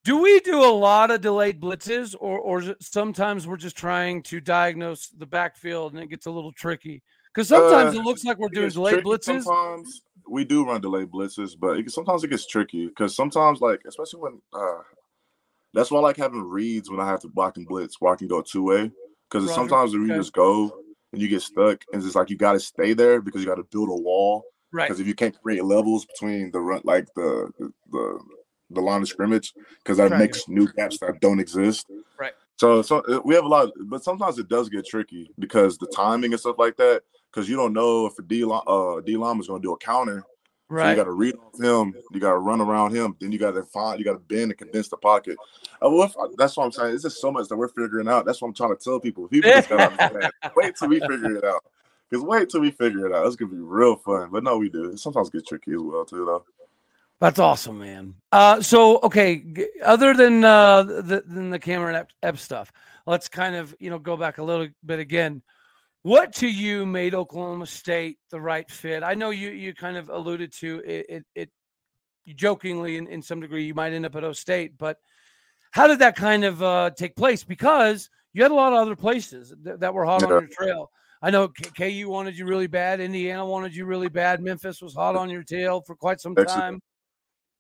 [0.05, 4.41] do we do a lot of delayed blitzes, or or sometimes we're just trying to
[4.41, 7.03] diagnose the backfield and it gets a little tricky?
[7.33, 9.45] Because sometimes uh, it looks like we're doing delayed blitzes.
[9.45, 13.81] Sometimes we do run delayed blitzes, but it, sometimes it gets tricky because sometimes, like
[13.87, 14.83] especially when uh,
[15.73, 18.17] that's why I like having reads when I have to block and blitz, where I
[18.17, 18.91] can go two way.
[19.31, 20.15] Because sometimes the okay.
[20.15, 20.79] just go
[21.12, 23.55] and you get stuck, and it's like you got to stay there because you got
[23.55, 24.45] to build a wall.
[24.73, 24.88] Right.
[24.88, 28.19] Because if you can't create levels between the run, like the the, the
[28.75, 30.21] the line of scrimmage because that right.
[30.21, 31.87] makes new gaps that don't exist.
[32.19, 32.33] Right.
[32.57, 35.79] So, so uh, we have a lot, of, but sometimes it does get tricky because
[35.79, 37.03] the timing and stuff like that.
[37.33, 39.79] Because you don't know if a D uh D line is going to do a
[39.79, 40.23] counter.
[40.69, 40.85] Right.
[40.85, 41.95] So you got to read off him.
[42.13, 43.17] You got to run around him.
[43.21, 43.99] Then you got to find.
[43.99, 45.39] You got to bend and condense the pocket.
[45.81, 46.95] Uh, that's what I'm saying.
[46.95, 48.27] It's just so much that we're figuring out.
[48.27, 49.29] That's what I'm trying to tell people.
[49.29, 50.31] People just gotta.
[50.57, 51.65] Wait till we figure it out.
[52.13, 53.27] Because wait till we figure it out.
[53.27, 54.29] It's gonna be real fun.
[54.31, 54.91] But no, we do.
[54.91, 56.45] It sometimes get tricky as well too, though.
[57.23, 58.17] That's awesome, man.
[58.33, 59.45] Uh, so okay,
[59.85, 62.73] other than uh, the, than the Cameron Ep, Ep stuff,
[63.07, 65.41] let's kind of you know go back a little bit again.
[66.03, 69.05] What to you made Oklahoma State the right fit?
[69.05, 71.51] I know you you kind of alluded to it, it, it
[72.35, 74.97] jokingly in, in some degree you might end up at O State, but
[75.71, 77.45] how did that kind of uh, take place?
[77.45, 80.27] Because you had a lot of other places that, that were hot yeah.
[80.27, 80.91] on your trail.
[81.23, 85.15] I know KU wanted you really bad, Indiana wanted you really bad, Memphis was hot
[85.15, 86.81] on your tail for quite some time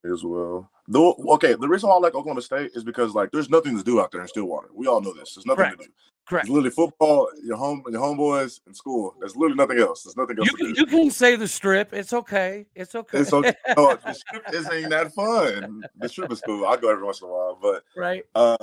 [0.04, 0.70] as well.
[0.88, 3.84] Though, okay, the reason why I like Oklahoma State is because like there's nothing to
[3.84, 4.68] do out there in Stillwater.
[4.74, 5.34] We all know this.
[5.34, 5.80] There's nothing Correct.
[5.80, 5.92] to do.
[6.26, 6.46] Correct.
[6.46, 9.14] It's literally football, your home, your homeboys, and school.
[9.18, 10.04] There's literally nothing else.
[10.04, 10.48] There's nothing else.
[10.48, 11.92] You can, you can say the strip.
[11.92, 12.66] It's okay.
[12.74, 13.18] It's okay.
[13.18, 13.52] It's okay.
[13.76, 15.82] no, the strip isn't that fun.
[15.96, 16.64] The strip is cool.
[16.64, 18.24] I go every once in a while, but right.
[18.34, 18.56] Uh,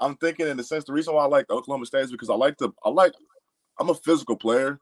[0.00, 2.34] I'm thinking in the sense the reason why I like Oklahoma State is because I
[2.34, 2.74] like to.
[2.84, 3.12] I like.
[3.78, 4.78] I'm a physical player,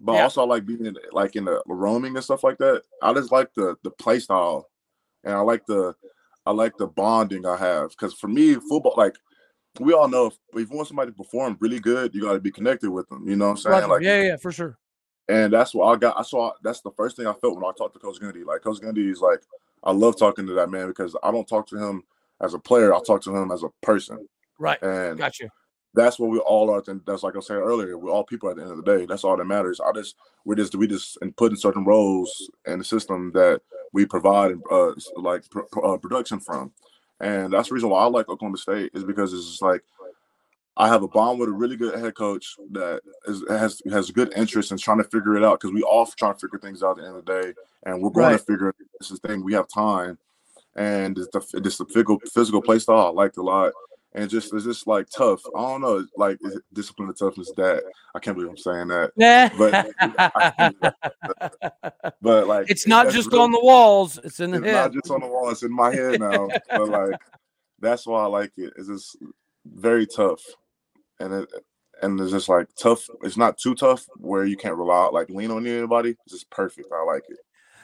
[0.00, 0.22] but yeah.
[0.22, 2.82] also I like being in, like in the roaming and stuff like that.
[3.02, 4.68] I just like the the play style
[5.24, 5.94] and I like the
[6.46, 9.16] I like the bonding I have because for me, football like
[9.80, 12.40] we all know if, if you want somebody to perform really good, you got to
[12.40, 13.28] be connected with them.
[13.28, 13.80] You know what I'm saying?
[13.80, 13.88] Right.
[13.88, 14.78] Like, yeah, yeah, for sure.
[15.28, 16.18] And that's what I got.
[16.18, 16.52] I saw.
[16.62, 18.44] That's the first thing I felt when I talked to Coach Gundy.
[18.44, 19.40] Like Coach Gundy is like,
[19.82, 22.04] I love talking to that man because I don't talk to him
[22.40, 22.94] as a player.
[22.94, 24.28] I talk to him as a person.
[24.58, 24.80] Right.
[24.82, 25.48] And got you.
[25.94, 26.82] That's what we all are.
[26.88, 27.96] And that's like I said earlier.
[27.96, 29.06] We're all people at the end of the day.
[29.06, 29.80] That's all that matters.
[29.80, 33.60] I just we just we just and put in certain roles in the system that
[33.92, 35.44] we provide uh, like
[35.82, 36.72] uh, production from,
[37.20, 39.82] and that's the reason why I like Oklahoma State is because it's just like
[40.76, 44.32] I have a bond with a really good head coach that is, has has good
[44.36, 46.98] interest in trying to figure it out because we all trying to figure things out
[46.98, 47.54] at the end of the day,
[47.84, 48.38] and we're going right.
[48.38, 49.44] to figure this is thing.
[49.44, 50.18] We have time,
[50.74, 53.72] and it's the, it's the physical physical play style I liked a lot
[54.14, 55.42] and just it's just like tough.
[55.56, 56.38] I don't know, like
[56.72, 57.50] discipline and toughness.
[57.56, 57.82] That
[58.14, 59.12] I can't believe I'm saying that.
[59.58, 60.94] but
[62.22, 64.72] but like it's not just really, on the walls; it's in the it's head.
[64.72, 66.48] Not just on the wall; it's in my head now.
[66.70, 67.20] but like
[67.80, 68.72] that's why I like it.
[68.76, 69.16] It's just
[69.66, 70.42] very tough,
[71.18, 71.48] and it
[72.02, 73.08] and it's just like tough.
[73.22, 76.10] It's not too tough where you can't rely like lean on anybody.
[76.10, 76.88] It's just perfect.
[76.92, 77.38] I like it.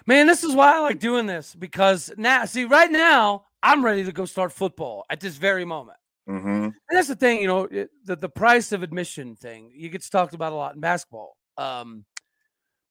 [0.06, 4.04] Man, this is why I like doing this because now, see, right now, I'm ready
[4.04, 5.98] to go start football at this very moment.
[6.28, 6.64] Mm-hmm.
[6.64, 9.70] And that's the thing, you know, it, the the price of admission thing.
[9.74, 11.36] You gets talked about a lot in basketball.
[11.56, 12.04] Um,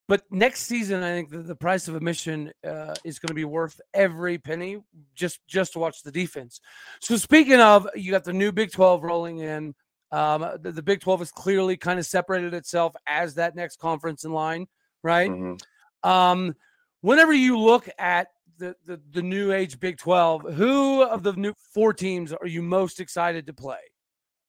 [0.07, 3.45] but next season, I think the, the price of admission uh, is going to be
[3.45, 4.79] worth every penny
[5.13, 6.59] just just to watch the defense.
[6.99, 9.75] So speaking of, you got the new Big Twelve rolling in.
[10.11, 14.23] Um, the, the Big Twelve has clearly kind of separated itself as that next conference
[14.25, 14.67] in line,
[15.03, 15.29] right?
[15.29, 16.09] Mm-hmm.
[16.09, 16.55] Um,
[17.01, 18.29] whenever you look at
[18.59, 22.61] the, the the new age Big Twelve, who of the new four teams are you
[22.61, 23.79] most excited to play?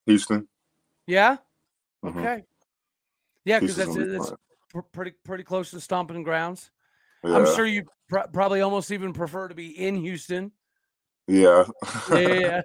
[0.05, 0.47] Houston.
[1.07, 1.37] Yeah.
[2.03, 2.17] Mhm.
[2.17, 2.43] Okay.
[3.45, 4.33] Yeah, because that's it's
[4.91, 6.69] pretty pretty close to stomping grounds.
[7.23, 7.37] Yeah.
[7.37, 10.51] I'm sure you pr- probably almost even prefer to be in Houston.
[11.27, 11.65] Yeah.
[12.11, 12.61] Yeah.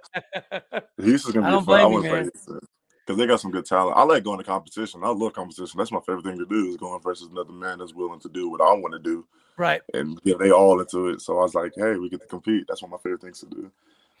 [0.97, 1.79] Houston's gonna I be don't fun.
[1.79, 2.21] I blame you, want to play.
[2.21, 2.59] Houston
[3.07, 3.95] because they got some good talent.
[3.97, 5.01] I like going to competition.
[5.01, 5.77] I love competition.
[5.77, 8.49] That's my favorite thing to do is going versus another man that's willing to do
[8.49, 9.25] what I want to do,
[9.57, 9.81] right.
[9.93, 11.21] and yeah, they all into it.
[11.21, 12.65] So I was like, hey, we get to compete.
[12.67, 13.71] That's one of my favorite things to do.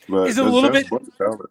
[0.09, 1.41] But Is it a little bit- bunch of talent.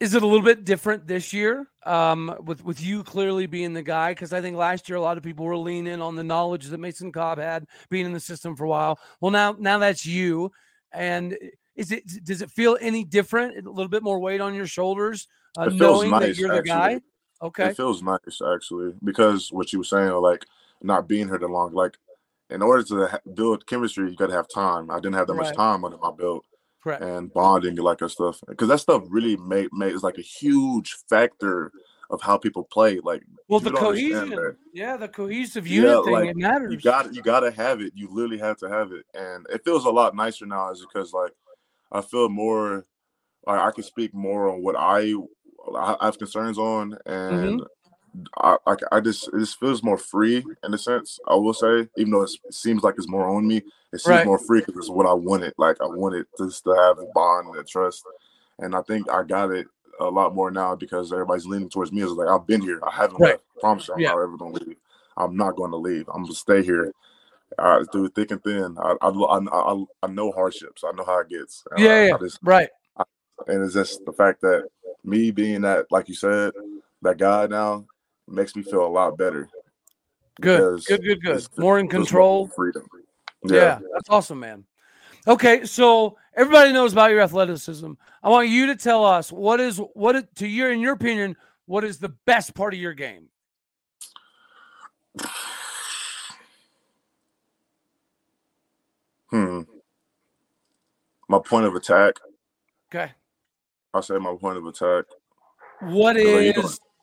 [0.00, 1.68] Is it a little bit different this year?
[1.86, 5.16] Um, with with you clearly being the guy, because I think last year a lot
[5.16, 8.56] of people were leaning on the knowledge that Mason Cobb had being in the system
[8.56, 8.98] for a while.
[9.20, 10.50] Well, now now that's you,
[10.92, 11.38] and
[11.76, 13.64] is it does it feel any different?
[13.64, 17.00] A little bit more weight on your shoulders, uh, knowing that you're the guy.
[17.40, 20.44] Okay, It feels nice actually because what you were saying, like
[20.82, 21.96] not being here that long, like
[22.50, 24.90] in order to ha- build chemistry, you got to have time.
[24.90, 25.46] I didn't have that Right.
[25.46, 26.44] much time under my belt
[26.82, 27.02] correct.
[27.02, 30.96] and bonding and like that stuff because that stuff really make makes like a huge
[31.08, 31.72] factor
[32.10, 33.00] of how people play.
[33.00, 36.72] Like Well, the cohesion, yeah, the cohesive Yeah, unit thing, like, it matters.
[36.72, 37.92] you got you got to have it.
[37.94, 41.12] You literally have to have it, and it feels a lot nicer now, is because
[41.12, 41.32] like
[41.90, 42.86] I feel more
[43.46, 45.14] like I can speak more on what I
[45.74, 47.34] I have concerns on, mm-hmm.
[47.34, 47.62] and
[48.38, 51.18] I, I I just it just feels more free in a sense.
[51.26, 53.58] I will say, even though it's, it seems like it's more on me,
[53.92, 54.26] it seems Right.
[54.26, 55.54] more free because it's what I wanted.
[55.58, 58.04] Like I wanted just to have a bond and a trust,
[58.58, 59.66] and I think I got it
[60.00, 62.02] a lot more now because everybody's leaning towards me.
[62.02, 62.80] It's like I've been here.
[62.86, 63.32] I haven't Right.
[63.32, 63.42] left.
[63.56, 64.08] I promise you, I'm Yeah.
[64.10, 64.76] not ever gonna leave.
[65.16, 66.08] I'm not going to leave.
[66.08, 66.92] I'm gonna stay here.
[67.56, 70.82] Uh, through thick and thin, I, I I I I know hardships.
[70.82, 71.62] I know how it gets.
[71.70, 72.16] And Yeah, I, I yeah.
[72.18, 72.68] just right.
[73.46, 74.68] and it's just the fact that
[75.04, 76.52] me being that, like you said,
[77.02, 77.86] that guy now
[78.28, 79.48] makes me feel a lot better.
[80.40, 81.46] Good, good, good, good.
[81.56, 82.48] More in control.
[82.48, 82.86] freedom.
[83.44, 83.78] Yeah.
[83.92, 84.64] that's awesome, man.
[85.26, 87.92] Okay, so everybody knows about your athleticism.
[88.22, 91.84] I want you to tell us what is what to your in your opinion, what
[91.84, 93.28] is the best part of your game?
[99.30, 99.62] Hmm.
[101.28, 102.14] My point of attack.
[102.88, 103.12] Okay.
[103.92, 105.06] I'll say my point of attack.
[105.80, 106.93] What Because, like, you is Yeah.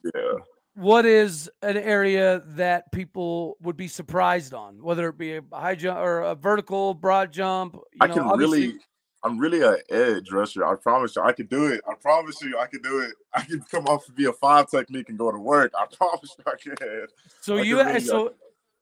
[0.82, 5.76] What is an area that people would be surprised on, whether it be a high
[5.76, 7.76] jump or a vertical, broad jump?
[7.76, 8.80] You I know, can obviously- really.
[9.24, 10.66] I'm really an edge rusher.
[10.66, 11.82] I promise you, I can do it.
[11.88, 13.12] I promise you, I can do it.
[13.36, 15.72] I can come off and be a five technique and go to work.
[15.78, 17.06] I promise you, I can.
[17.40, 18.34] So I you can uh, really- so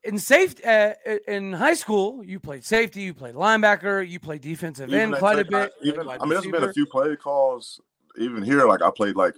[0.05, 0.93] in safety uh,
[1.27, 5.43] in high school, you played safety, you played linebacker, you played defensive end quite a
[5.43, 5.73] Tech, I- bit.
[5.81, 7.81] you even I mean, there's been a few play calls.
[8.17, 9.35] Even here, like I played like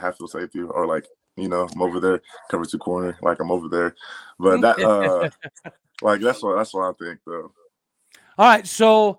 [0.00, 3.50] half field safety, or like you know, I'm over there, cover two corner, like I'm
[3.50, 3.94] over there.
[4.38, 5.30] But that, uh
[6.02, 7.52] like that's what that's what I think though.
[8.36, 9.18] All right, so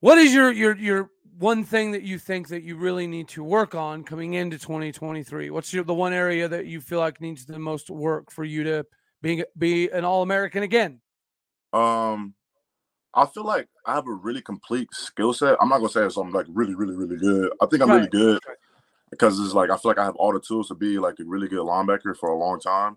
[0.00, 3.44] what is your your your one thing that you think that you really need to
[3.44, 5.50] work on coming into 2023?
[5.50, 8.64] What's your the one area that you feel like needs the most work for you
[8.64, 8.86] to
[9.22, 11.00] being be an All American again?
[11.72, 12.34] Um,
[13.14, 15.56] I feel like I have a really complete skill set.
[15.60, 17.52] I'm not gonna say I'm like really, really, really good.
[17.60, 18.57] I think I'm really Right.
[19.10, 21.24] Because it's like I feel like I have all the tools to be like a
[21.24, 22.96] really good linebacker for a long time.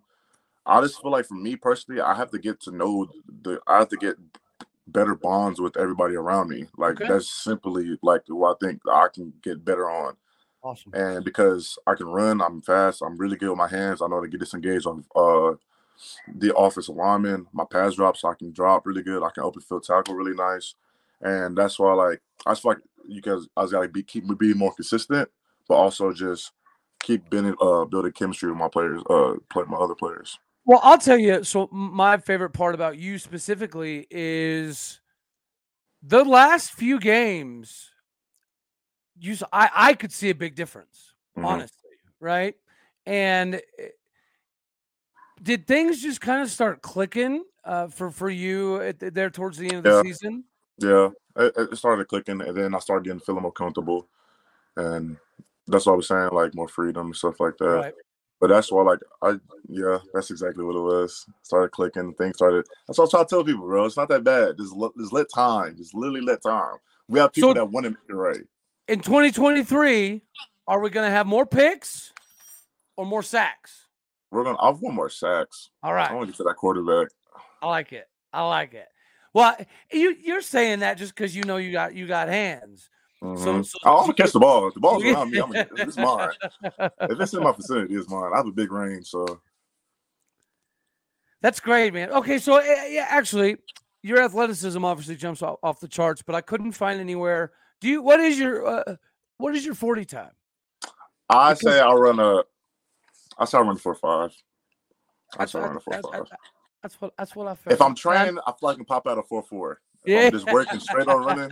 [0.66, 3.08] I just feel like for me personally, I have to get to know
[3.44, 3.60] the.
[3.68, 4.16] I have to get
[4.88, 6.66] better bonds with everybody around me.
[6.78, 7.08] Like Okay.
[7.08, 10.16] that's simply like what I think I can get better on.
[10.64, 10.94] Awesome.
[10.94, 14.00] and because I can run, I'm fast, I'm really good with my hands.
[14.02, 15.56] I know how to get disengaged on uh
[16.36, 17.48] the offensive lineman.
[17.54, 19.24] My pass drops, I can drop really good.
[19.24, 20.76] I can open field tackle really nice,
[21.22, 24.24] and that's why like I just feel like you guys I was gotta be keep
[24.26, 25.30] me being more consistent,
[25.72, 26.52] but also just
[27.02, 30.38] keep building uh building chemistry with my players, uh play my other players.
[30.66, 31.46] Well, I'll tell you.
[31.46, 35.00] So, my favorite part about you specifically is
[36.04, 37.90] the last few games.
[39.18, 41.46] You, I, I could see a big difference, Mhm.
[41.46, 42.56] honestly, right?
[43.06, 43.88] And eh,
[45.42, 49.58] did things just kind of start clicking uh, for for you at the, there towards
[49.58, 50.02] the end of the Yeah.
[50.02, 50.44] season?
[50.80, 54.08] Yeah, it, it started clicking, and then I started getting feeling more comfortable,
[54.76, 55.18] and
[55.68, 57.66] that's what I was saying, like more freedom and stuff like that.
[57.66, 57.94] Right.
[58.40, 59.36] But that's why, like, I
[59.68, 61.26] yeah, that's exactly what it was.
[61.44, 62.66] Started clicking, things started.
[62.88, 63.86] That's what I try to tell people, bro.
[63.86, 64.58] It's not that bad.
[64.58, 65.76] Just let, just let time.
[65.78, 66.78] Just literally let time.
[67.08, 68.42] We have people So- that want to make it right.
[68.88, 70.24] In 2023,
[70.68, 72.12] are we going to have more picks
[72.98, 73.88] or more sacks?
[74.32, 74.58] We're gonna.
[74.62, 75.70] I've one more sacks.
[75.84, 76.10] All right.
[76.10, 77.10] I want to get to that quarterback.
[77.62, 78.08] I like it.
[78.34, 78.88] I like it.
[79.34, 79.56] Well,
[79.92, 82.90] you you're saying that just because you know you got you got hands.
[83.24, 83.66] Mhm.
[83.66, 84.68] so- I'm gonna catch the ball.
[84.68, 86.30] If the ball's around me, I'm gonna, it's mine.
[86.64, 88.32] If it's in my vicinity, it's mine.
[88.34, 89.42] I have a big range, so
[91.42, 92.12] That's great, man.
[92.12, 93.58] Okay, so uh, yeah, actually,
[94.04, 97.52] your athleticism obviously jumps off, off the charts, but I couldn't find anywhere.
[97.80, 98.02] Do you?
[98.02, 98.96] What is your uh,
[99.38, 100.32] what is your forty time?
[101.30, 102.44] I Because- say I run a.
[103.38, 104.32] I say I run a four five.
[105.38, 106.26] I say I run a four that's, five.
[106.84, 107.74] that's what that's what I felt.
[107.74, 109.80] If I'm trained, I feel like I can pop out a four four.
[110.06, 110.22] Yeah.
[110.22, 111.52] I'm just working straight on running.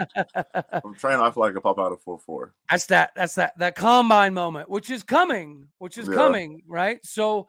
[0.84, 2.54] I'm trained, I feel like I pop out a four four.
[2.70, 6.16] that's that that's that that combine moment which is coming which is Yeah.
[6.16, 7.48] coming right so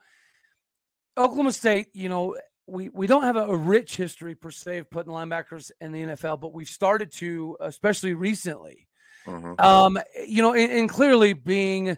[1.17, 2.35] oklahoma state you know
[2.67, 6.01] we we don't have a, a rich history per se of putting linebackers in the
[6.03, 8.87] nfl but we've started to especially recently
[9.27, 9.59] Mhm.
[9.59, 11.97] um you know and, and clearly being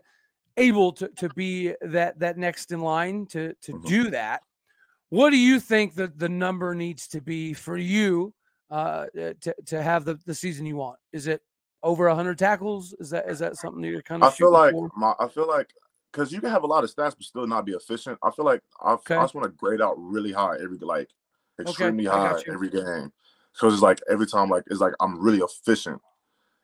[0.57, 3.85] able to to be that that next in line to to Mhm.
[3.85, 4.41] do that
[5.09, 8.33] what do you think that the number needs to be for you
[8.73, 11.41] uh to, to have the, the season you want is it
[11.83, 15.13] over 100 tackles is that is that something that you're kind I feel like my.
[15.19, 15.73] I feel like
[16.11, 18.17] because you can have a lot of stats but still not be efficient.
[18.23, 19.15] I feel like I, Okay.
[19.15, 21.09] I just want to grade out really high every like
[21.59, 23.11] extremely I high every game.
[23.53, 26.01] because it's like every time like it's like I'm really efficient.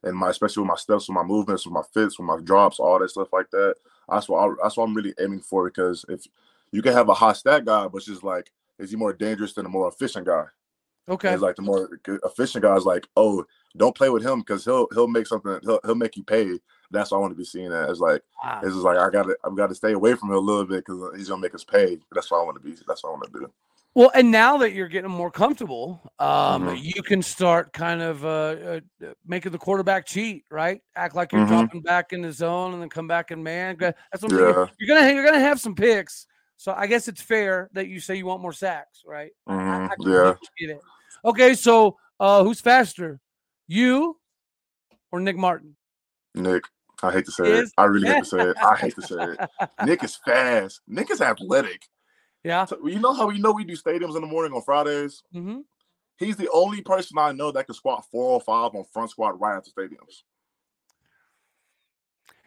[0.04, 2.80] And my especially with my steps, with my movements, with my fits, with my drops,
[2.80, 3.76] all that stuff like that.
[4.08, 6.26] That's what I, that's what I'm really aiming for because if
[6.72, 9.65] you can have a high stat guy, but just like is he more dangerous than
[9.65, 10.45] a more efficient guy?
[11.10, 13.45] Okay It's like the more efficient guys, like, oh,
[13.78, 16.60] don't play with him because he'll he'll make something he'll he'll make you pay.
[16.91, 18.62] That's what I want to be seen as like Wow.
[18.63, 20.86] it's just like I gotta I've got to stay away from him a little bit
[20.86, 21.98] because he's gonna make us pay.
[22.12, 22.76] That's what I want to be.
[22.88, 23.52] That's what I want to do.
[23.95, 26.80] Well, and now that you're getting more comfortable, um, Mhm.
[26.82, 28.80] you can start kind of uh, uh,
[29.26, 30.82] making the quarterback cheat, right?
[30.95, 31.48] Act like you're Mhm.
[31.48, 33.76] dropping back in the zone and then come back and man.
[33.80, 34.54] That's what I'm Yeah.
[34.54, 34.76] thinking.
[34.80, 36.28] you're gonna you're gonna have some picks.
[36.58, 39.32] So I guess it's fair that you say you want more sacks, right?
[39.48, 40.34] I- I- I yeah.
[41.23, 41.51] Completely get it.
[41.51, 43.19] Okay, so uh, who's faster,
[43.67, 44.17] you
[45.12, 45.75] or Nick Martin?
[46.36, 46.63] Nick,
[47.01, 47.73] I hate to say Is- it.
[47.77, 48.58] I really hate to say it.
[48.58, 49.49] I hate to say it.
[49.86, 50.82] Nick is fast.
[50.88, 51.84] Nick is athletic.
[52.43, 52.65] Yeah.
[52.65, 55.23] So, you know how we know we do stadiums in the morning on Fridays?
[55.34, 55.60] hmm
[56.17, 59.71] He's the only person I know that can squat 405 on front squat right after
[59.71, 60.23] stadiums.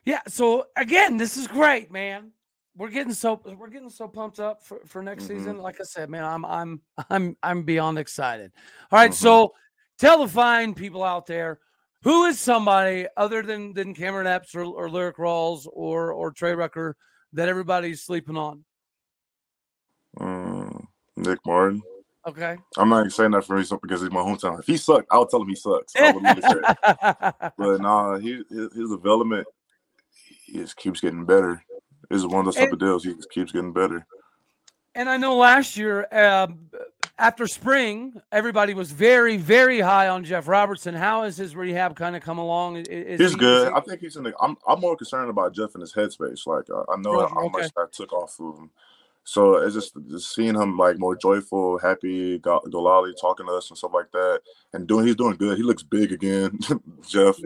[0.05, 0.21] Yeah.
[0.29, 2.33] So again, this is great, man.
[2.77, 5.29] We're getting so we're getting so pumped up for, for next Mhm.
[5.29, 5.59] season.
[5.59, 6.81] Like I said, man, I'm I'm
[7.11, 8.53] I'm I'm beyond excited.
[8.91, 9.15] All right, Mhm.
[9.15, 9.55] so
[9.99, 11.61] tell the fine people out there
[12.03, 16.55] who is somebody other than than Cameron Epps or, or Lyrik Rawls or or Trey
[16.55, 16.97] Rucker
[17.35, 18.65] that everybody's sleeping on.
[20.19, 21.83] Mm, Nick Martin.
[22.27, 22.57] Okay.
[22.79, 24.59] I'm not even saying that for reason because he's my hometown.
[24.61, 25.95] If he sucked, I'll tell him he sucks.
[25.97, 27.35] I would really say it.
[27.59, 29.47] But nah, he his, his development
[30.55, 31.63] just keeps getting better.
[32.13, 33.05] Is one of those type And- of deals.
[33.05, 34.07] He just keeps getting better.
[34.95, 36.69] And I know last year, um,
[37.19, 40.95] after spring, everybody was very, very high on Jeff Robertson.
[40.95, 42.77] How is his rehab kind of come along?
[42.77, 43.69] I- Is, He's he- good.
[43.69, 44.35] he- I think he's in the.
[44.41, 46.47] I'm I'm more concerned about Jeff and his headspace.
[46.47, 48.71] Like uh, I know Roger, how much that took off of him.
[49.25, 53.71] So it's just, just seeing him like more joyful, happy, Go- Golali talking to us
[53.71, 54.41] and stuff like that,
[54.73, 55.57] and doing he's doing good.
[55.57, 56.59] He looks big again,
[57.09, 57.37] Jeff.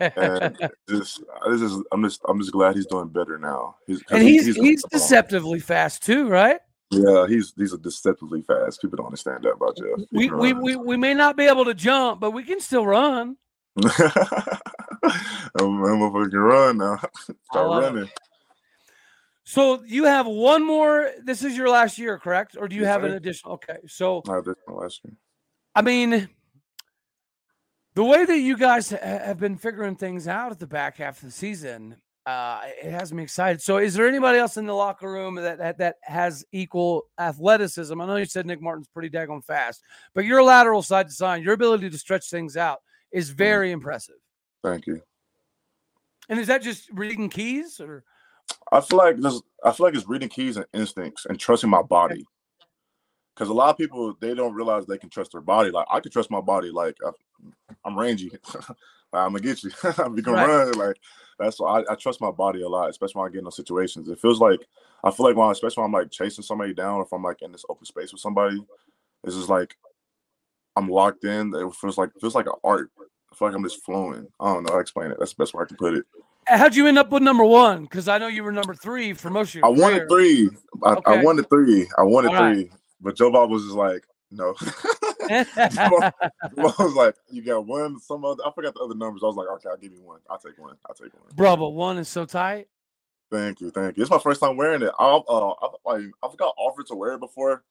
[0.00, 0.56] And
[0.88, 3.76] just, this is I'm just I'm just glad he's doing better now.
[3.86, 6.60] He's and he- he's he's, gonna deceptively fast too, right?
[6.90, 8.80] Yeah, he's he's a deceptively fast.
[8.80, 10.06] People don't understand that about Jeff.
[10.12, 13.36] We, we we we may not be able to jump, but we can still run.
[13.76, 13.90] I'm,
[15.58, 17.00] I'm a fucking run now.
[17.50, 18.08] Start love it.
[19.44, 21.10] So you have one more.
[21.22, 22.56] This is your last year, correct?
[22.58, 23.54] Or do you Yes, have an additional?
[23.54, 25.14] Okay, so I did my last year.
[25.74, 26.30] I mean,
[27.94, 31.28] the way that you guys have been figuring things out at the back half of
[31.28, 33.60] the season, uh, it has me excited.
[33.60, 38.00] So, is there anybody else in the locker room that that, that has equal athleticism?
[38.00, 39.82] I know you said Nick Martin's pretty daggone fast,
[40.14, 42.78] but your lateral side to side, your ability to stretch things out
[43.12, 44.16] is very impressive.
[44.62, 45.02] Thank you.
[46.30, 48.04] And is that just reading keys or?
[48.72, 49.40] I feel like this.
[49.64, 52.24] I feel like it's reading keys and instincts and trusting my body.
[53.34, 55.70] Because a lot of people they don't realize they can trust their body.
[55.70, 56.70] Like I can trust my body.
[56.70, 57.10] Like I,
[57.84, 58.32] I'm rangy.
[59.12, 59.70] I'm gonna get you.
[60.10, 60.46] we can Right.
[60.46, 60.72] run.
[60.72, 60.96] Like
[61.38, 63.56] that's why I, I trust my body a lot, especially when I get in those
[63.56, 64.08] situations.
[64.08, 64.60] It feels like
[65.04, 67.42] I feel like when, especially when I'm like chasing somebody down, or if I'm like
[67.42, 68.64] in this open space with somebody,
[69.24, 69.76] it's just like
[70.76, 71.54] I'm locked in.
[71.54, 72.90] It feels like it feels like an art.
[73.00, 74.28] I feel like I'm just flowing.
[74.40, 75.18] I don't know how to explain it.
[75.18, 76.06] That's the best way I can put it.
[76.46, 77.82] How'd you end up with number one?
[77.84, 80.48] Because I know you were number three for most of your I wanted career.
[80.48, 80.50] three.
[80.82, 81.14] I, Okay.
[81.20, 81.88] I wanted three.
[81.98, 82.54] I wanted right.
[82.54, 82.70] three.
[83.00, 84.54] But Joe Bob was just like, no.
[85.30, 85.90] I
[86.56, 88.42] was like, you got one, some other.
[88.44, 89.22] I forgot the other numbers.
[89.22, 90.20] I was like, okay, I'll give you one.
[90.28, 90.76] I'll take one.
[90.88, 91.32] I'll take one.
[91.34, 92.68] Bro, but one is so tight.
[93.30, 94.02] Thank you, thank you.
[94.02, 94.92] It's my first time wearing it.
[94.98, 97.62] I uh, I, like I got offered to wear it before,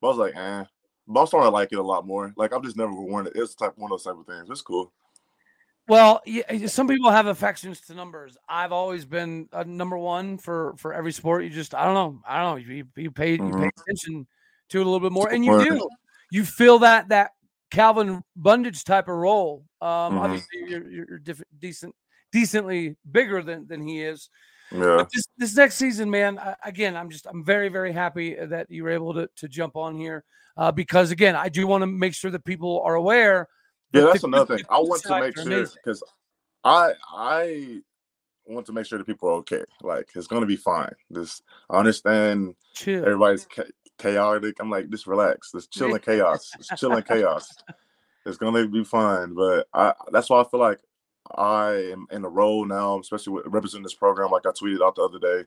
[0.00, 0.64] but I was like, eh.
[1.08, 2.32] But I'm starting to like it a lot more.
[2.36, 3.32] Like I've just never worn it.
[3.36, 4.50] It's type one of those type of things.
[4.50, 4.92] It's cool.
[5.88, 8.36] Well, yeah, some people have affections to numbers.
[8.48, 11.44] I've always been a number one for for every sport.
[11.44, 12.20] You just I don't know.
[12.26, 12.74] I don't know.
[12.74, 13.46] You, you pay mm-hmm.
[13.46, 14.26] you pay attention
[14.70, 15.88] to it a little bit more, and you do.
[16.32, 17.30] You feel that that
[17.70, 19.64] Calvin Bundage type of role.
[19.80, 20.18] Um, mm-hmm.
[20.18, 21.20] Obviously, you're, you're
[21.60, 21.94] decent,
[22.32, 24.28] decently bigger than than he is.
[24.72, 24.96] Yeah.
[24.96, 26.38] But this this next season, man.
[26.40, 29.76] I, again, I'm just I'm very very happy that you were able to to jump
[29.76, 30.24] on here
[30.56, 33.48] uh, because again, I do want to make sure that people are aware
[33.92, 34.64] yeah, that's another thing.
[34.68, 36.02] I want to make sure because
[36.64, 37.80] I I
[38.46, 39.64] want to make sure that people are okay.
[39.82, 40.92] Like it's gonna be fine.
[41.10, 42.54] This I understand.
[42.74, 43.04] Chill.
[43.04, 43.62] Everybody's cha-
[43.98, 44.56] chaotic.
[44.60, 45.52] I'm like, just relax.
[45.52, 46.50] Just chill in chaos.
[46.56, 47.54] Just chill in chaos.
[48.26, 49.34] It's gonna be fine.
[49.34, 50.80] But I that's why I feel like
[51.36, 54.32] I am in a role now, especially with representing this program.
[54.32, 55.44] Like I tweeted out the other day,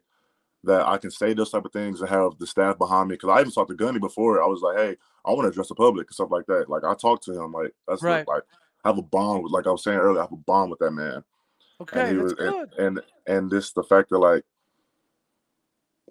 [0.63, 3.15] that I can say those type of things and have the staff behind me.
[3.15, 4.43] Because I even talked to Gundy before.
[4.43, 6.69] I was like, hey, I want to address the public and stuff like that.
[6.69, 8.27] Like I talked to him, like that's right.
[8.27, 8.43] like
[8.83, 10.79] I have a bond with, like I was saying earlier, I have a bond with
[10.79, 11.23] that man.
[11.81, 14.43] Okay, and, was, and, and and this the fact that like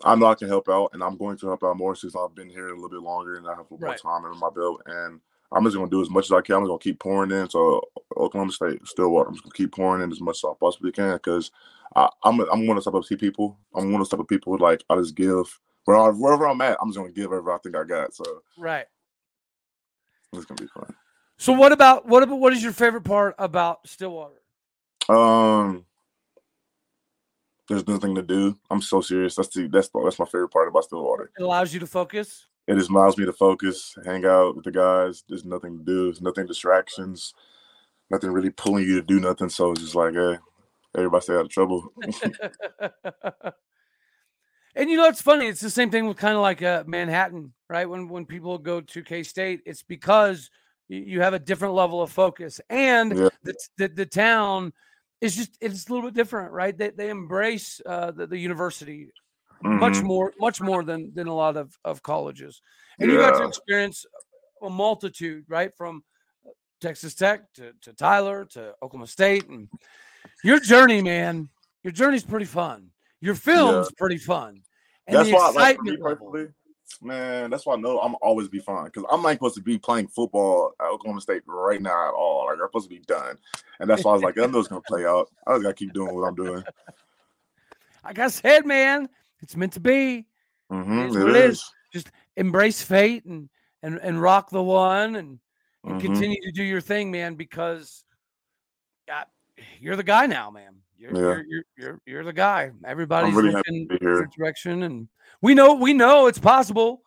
[0.04, 2.34] I know I can help out, and I'm going to help out more since I've
[2.34, 4.00] been here a little bit longer and I have more right.
[4.00, 4.82] time in my belt.
[4.86, 5.20] And
[5.52, 6.56] I'm just gonna do as much as I can.
[6.56, 7.48] I'm gonna keep pouring in.
[7.48, 7.82] So
[8.16, 11.14] Oklahoma State, Stillwater, I'm just gonna keep pouring in as much as I possibly can
[11.14, 11.50] because
[11.96, 13.58] I, am I'm, I'm one of the type of people.
[13.74, 16.76] I'm one of the type of people like I just give wherever, wherever I'm at.
[16.80, 18.14] I'm just gonna give whatever I think I got.
[18.14, 18.24] So
[18.58, 18.86] right,
[20.34, 20.94] it's gonna be fun.
[21.38, 24.42] So what about what about what is your favorite part about Stillwater?
[25.08, 25.86] Um,
[27.68, 28.58] there's nothing to do.
[28.70, 29.36] I'm so serious.
[29.36, 31.30] That's the that's that's my favorite part about Stillwater.
[31.38, 32.46] It allows you to focus.
[32.68, 35.24] It just allows me to focus, hang out with the guys.
[35.26, 36.04] There's nothing to do.
[36.04, 37.32] There's nothing distractions.
[38.10, 39.48] Nothing really pulling you to do nothing.
[39.48, 40.36] So it's just like, hey,
[40.94, 41.90] everybody stay out of trouble.
[44.74, 45.46] and you know it's funny.
[45.46, 47.88] It's the same thing with kind of like uh, Manhattan, right?
[47.88, 50.50] When when people go to K State, it's because
[50.88, 53.28] you have a different level of focus, and yeah.
[53.44, 54.74] the, the, the town
[55.22, 56.76] is just it's a little bit different, right?
[56.76, 59.08] They they embrace uh, the, the university
[59.64, 59.78] mm-hmm.
[59.78, 62.60] much more much more than than a lot of of colleges,
[62.98, 63.16] and yeah.
[63.16, 64.06] you got to experience
[64.62, 65.72] a multitude, right?
[65.76, 66.02] From
[66.80, 69.68] Texas Tech to, to Tyler to Oklahoma State and
[70.44, 71.48] your journey, man,
[71.82, 72.90] your journey's pretty fun.
[73.20, 73.98] Your film's yeah.
[73.98, 74.62] pretty fun.
[75.06, 76.48] And that's why, like, me personally,
[77.02, 79.78] man, that's why I know I'm always be fine because I'm not supposed to be
[79.78, 82.46] playing football at Oklahoma State right now at all.
[82.46, 83.36] Like I'm supposed to be done,
[83.80, 85.28] and that's why I was like, I know it's gonna play out.
[85.46, 86.62] I just gotta keep doing what I'm doing.
[88.04, 89.08] Like I said, man,
[89.40, 90.26] it's meant to be.
[90.72, 91.58] Mm-hmm, it, it is.
[91.58, 91.72] is.
[91.92, 93.48] Just embrace fate and
[93.82, 95.38] and and rock the one and,
[95.84, 95.98] and mm-hmm.
[95.98, 97.34] continue to do your thing, man.
[97.34, 98.04] Because
[99.80, 100.76] you're the guy now, man.
[100.98, 101.20] You're, yeah.
[101.20, 102.72] you're, you're, you're, you're, the guy.
[102.84, 105.08] Everybody's really looking your direction, and
[105.40, 107.02] we know we know it's possible.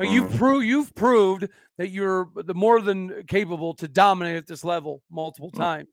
[0.00, 0.12] Mm-hmm.
[0.12, 5.02] You've proved you've proved that you're the more than capable to dominate at this level
[5.10, 5.58] multiple mm.
[5.58, 5.88] times.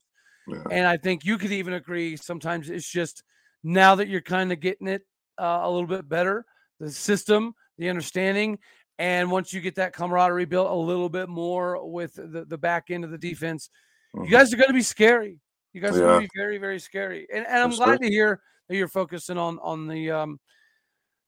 [0.48, 0.62] Yeah.
[0.70, 2.16] And I think you could even agree.
[2.16, 3.22] Sometimes it's just
[3.62, 5.02] now that you're kind of getting it
[5.38, 6.44] uh, a little bit better,
[6.80, 8.58] the system, the understanding,
[8.98, 12.90] and once you get that camaraderie built a little bit more with the, the back
[12.90, 13.68] end of the defense,
[14.14, 14.24] mm-hmm.
[14.24, 15.38] you guys are going to be scary.
[15.72, 16.02] You guys yeah.
[16.02, 17.26] are going to be very, very scary.
[17.32, 20.40] And, and I'm glad to hear that you're focusing on on the um,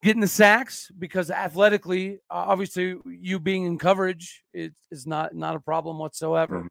[0.02, 5.57] getting the sacks because athletically, uh, obviously, you being in coverage is, is not not
[5.57, 6.59] a problem whatsoever.
[6.59, 6.66] Mm-hmm.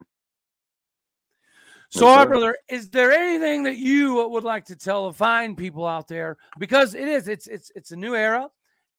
[1.90, 5.86] So, yes, brother, is there anything that you would like to tell the fine people
[5.86, 6.36] out there?
[6.58, 8.48] Because it is, it's it's it's a new era,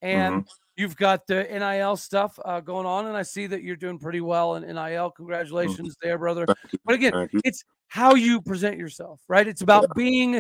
[0.02, 0.50] and mm-hmm.
[0.78, 4.22] you've got the NIL stuff uh, going on, and I see that you're doing pretty
[4.22, 4.76] well in NIL.
[4.76, 5.16] Mm-hmm.
[5.16, 6.08] Congratulations mm-hmm.
[6.08, 6.46] there, brother.
[6.86, 9.48] But again, it's how you present yourself, right?
[9.48, 9.94] It's about yeah.
[9.96, 10.36] being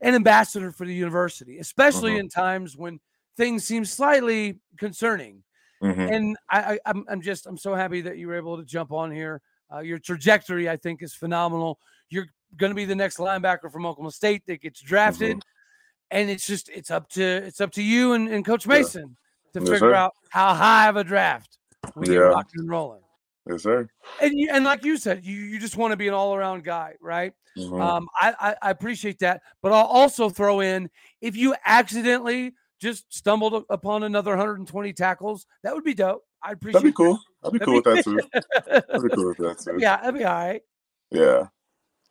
[0.00, 2.20] an ambassador for the university, especially mm-hmm.
[2.20, 3.00] in times when
[3.36, 5.42] things seem slightly concerning.
[5.82, 6.00] Mm-hmm.
[6.00, 8.92] And I, I, I'm, I'm just I'm so happy that you were able to jump
[8.92, 9.42] on here.
[9.72, 11.78] Uh, your trajectory, I think, is phenomenal.
[12.08, 16.18] You're going to be the next linebacker from Oklahoma State that gets drafted, mm-hmm.
[16.18, 19.16] and it's just it's up to it's up to you and, and Coach Mason
[19.54, 19.60] yeah.
[19.60, 19.94] to yes, figure sir.
[19.94, 21.58] out how high of a draft
[21.94, 22.32] we yeah.
[22.34, 23.02] get and rolling.
[23.48, 23.88] Yes, sir.
[24.20, 26.64] And you, and like you said, you, you just want to be an all around
[26.64, 27.32] guy, right?
[27.56, 27.80] Mm-hmm.
[27.80, 30.90] Um, I, I, I appreciate that, but I'll also throw in
[31.20, 36.22] if you accidentally just stumbled upon another 120 tackles, that would be dope.
[36.46, 36.82] I appreciate.
[36.82, 37.14] That'd be cool.
[37.42, 37.52] That.
[37.52, 38.20] That'd be cool with that too.
[38.66, 39.78] That'd be cool with that too.
[39.78, 40.62] Yeah, that'd be all right.
[41.10, 41.46] Yeah.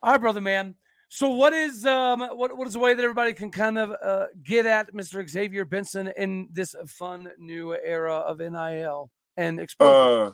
[0.02, 0.74] All right, brother, man.
[1.08, 4.26] So, what is um what what is the way that everybody can kind of uh,
[4.42, 5.26] get at Mr.
[5.28, 10.28] Xavier Benson in this fun new era of NIL and exposure?
[10.28, 10.32] Uh,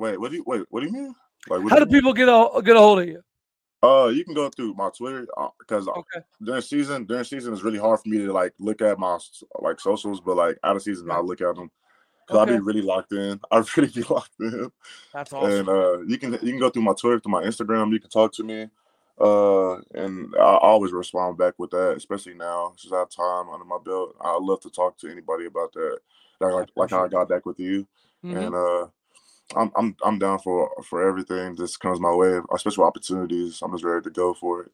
[0.00, 0.64] Wait, what do you wait?
[0.70, 1.14] What do you mean?
[1.46, 3.20] Like, how do people get a get a hold of you?
[3.82, 5.26] Uh, you can go through my Twitter
[5.58, 6.24] because uh, okay.
[6.42, 9.18] during season, during season, it's really hard for me to like look at my
[9.58, 11.70] like socials, but like out of season, I look at them
[12.30, 12.52] because okay.
[12.52, 13.40] I be really locked in.
[13.50, 14.70] I really be locked in.
[15.12, 15.50] That's awesome.
[15.50, 17.92] And uh, you can you can go through my Twitter, through my Instagram.
[17.92, 18.68] You can talk to me,
[19.20, 21.96] uh, and I always respond back with that.
[21.96, 25.46] Especially now, since I have time under my belt, I love to talk to anybody
[25.46, 25.98] about that.
[26.40, 27.86] Like like how I got back with you,
[28.24, 28.36] mm-hmm.
[28.36, 28.86] and uh,
[29.56, 33.60] I'm I'm I'm down for for everything that comes my way, especially opportunities.
[33.62, 34.72] I'm just ready to go for it.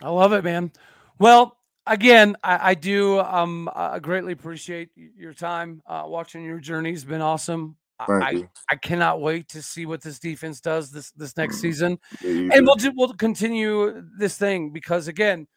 [0.00, 0.70] I love it, man.
[1.18, 1.57] Well,
[1.88, 5.82] again, I, I do um I greatly appreciate your time.
[5.86, 7.76] Uh, watching your journey has been awesome.
[8.00, 8.46] I.
[8.70, 11.60] I cannot wait to see what this defense does this this next Mm.
[11.60, 15.48] season, Yeah, and we'll ju- we'll continue this thing because again,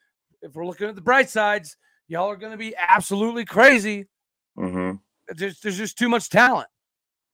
[0.42, 1.76] if we're looking at the bright sides,
[2.08, 4.08] y'all are going to be absolutely crazy.
[4.56, 4.94] hmm
[5.28, 6.68] There's there's just too much talent.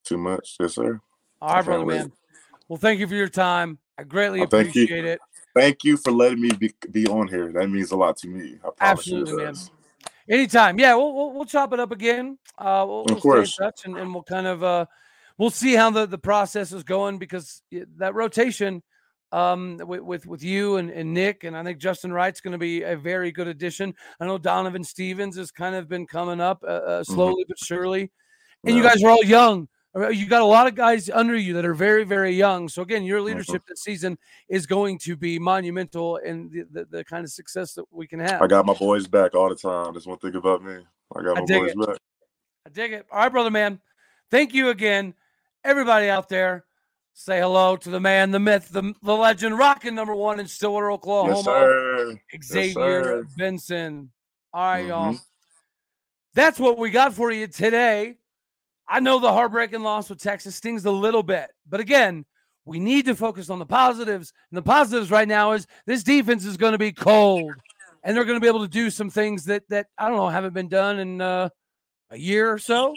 [0.03, 0.99] Too much, yes, sir.
[1.41, 1.97] All right, brother wait.
[1.97, 2.11] man.
[2.67, 3.77] Well, thank you for your time.
[3.97, 4.83] I greatly thank you.
[4.83, 5.19] appreciate it.
[5.55, 7.51] Thank you for letting me be, be on here.
[7.51, 8.57] That means a lot to me.
[8.79, 9.55] Absolutely, man.
[10.29, 10.77] Anytime.
[10.79, 12.37] Yeah, we'll, we'll we'll chop it up again.
[12.57, 13.53] Uh, we'll, Of we'll course.
[13.53, 14.85] stay in touch and, and we'll kind of uh,
[15.37, 17.61] we'll see how the, the process is going because
[17.97, 18.83] that rotation
[19.33, 22.57] um with with, with you and, and Nick and I think Justin Wright's going to
[22.57, 23.93] be a very good addition.
[24.21, 28.11] I know Donovan Stevens has kind of been coming up uh, uh, slowly but surely,
[28.65, 28.87] and you Mm-hmm.
[28.89, 29.67] Guys are all young.
[29.97, 32.69] You got a lot of guys under you that are very, very young.
[32.69, 33.27] So again, your Mm-hmm.
[33.27, 34.17] leadership this season
[34.47, 38.19] is going to be monumental in the, the, the kind of success that we can
[38.19, 38.41] have.
[38.41, 39.93] I got my boys back all the time.
[39.93, 40.75] That's one thing about me.
[41.15, 41.87] I got I my dig boys it.
[41.87, 41.97] back.
[42.67, 43.05] I dig it.
[43.11, 43.79] All right, brother man.
[44.29, 45.13] Thank you again.
[45.63, 46.65] Everybody out there,
[47.13, 50.91] say hello to the man, the myth, the, the legend, rocking number one in Stillwater,
[50.91, 52.19] Oklahoma, Yes, sir.
[52.33, 52.73] Yes, Xavier
[53.03, 53.25] sir.
[53.37, 54.11] Benson.
[54.53, 55.13] All right, y'all.
[55.13, 55.19] Mhm.
[56.33, 58.17] That's what we got for you today.
[58.87, 62.25] I know the heartbreaking loss with Texas stings a little bit, but again,
[62.65, 64.33] we need to focus on the positives.
[64.51, 67.53] And the positives right now is this defense is going to be cold,
[68.03, 70.27] and they're going to be able to do some things that that I don't know
[70.27, 71.49] haven't been done in uh,
[72.11, 72.95] a year or so.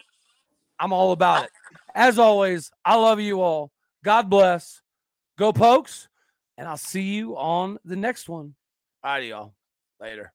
[0.78, 1.51] I'm all about it.
[1.95, 3.70] As always, I love you all.
[4.05, 4.82] God bless.
[5.38, 6.09] Go Pokes,
[6.59, 8.55] and I'll see you on the next one.
[9.03, 9.55] All right, y'all.
[10.01, 10.28] Later.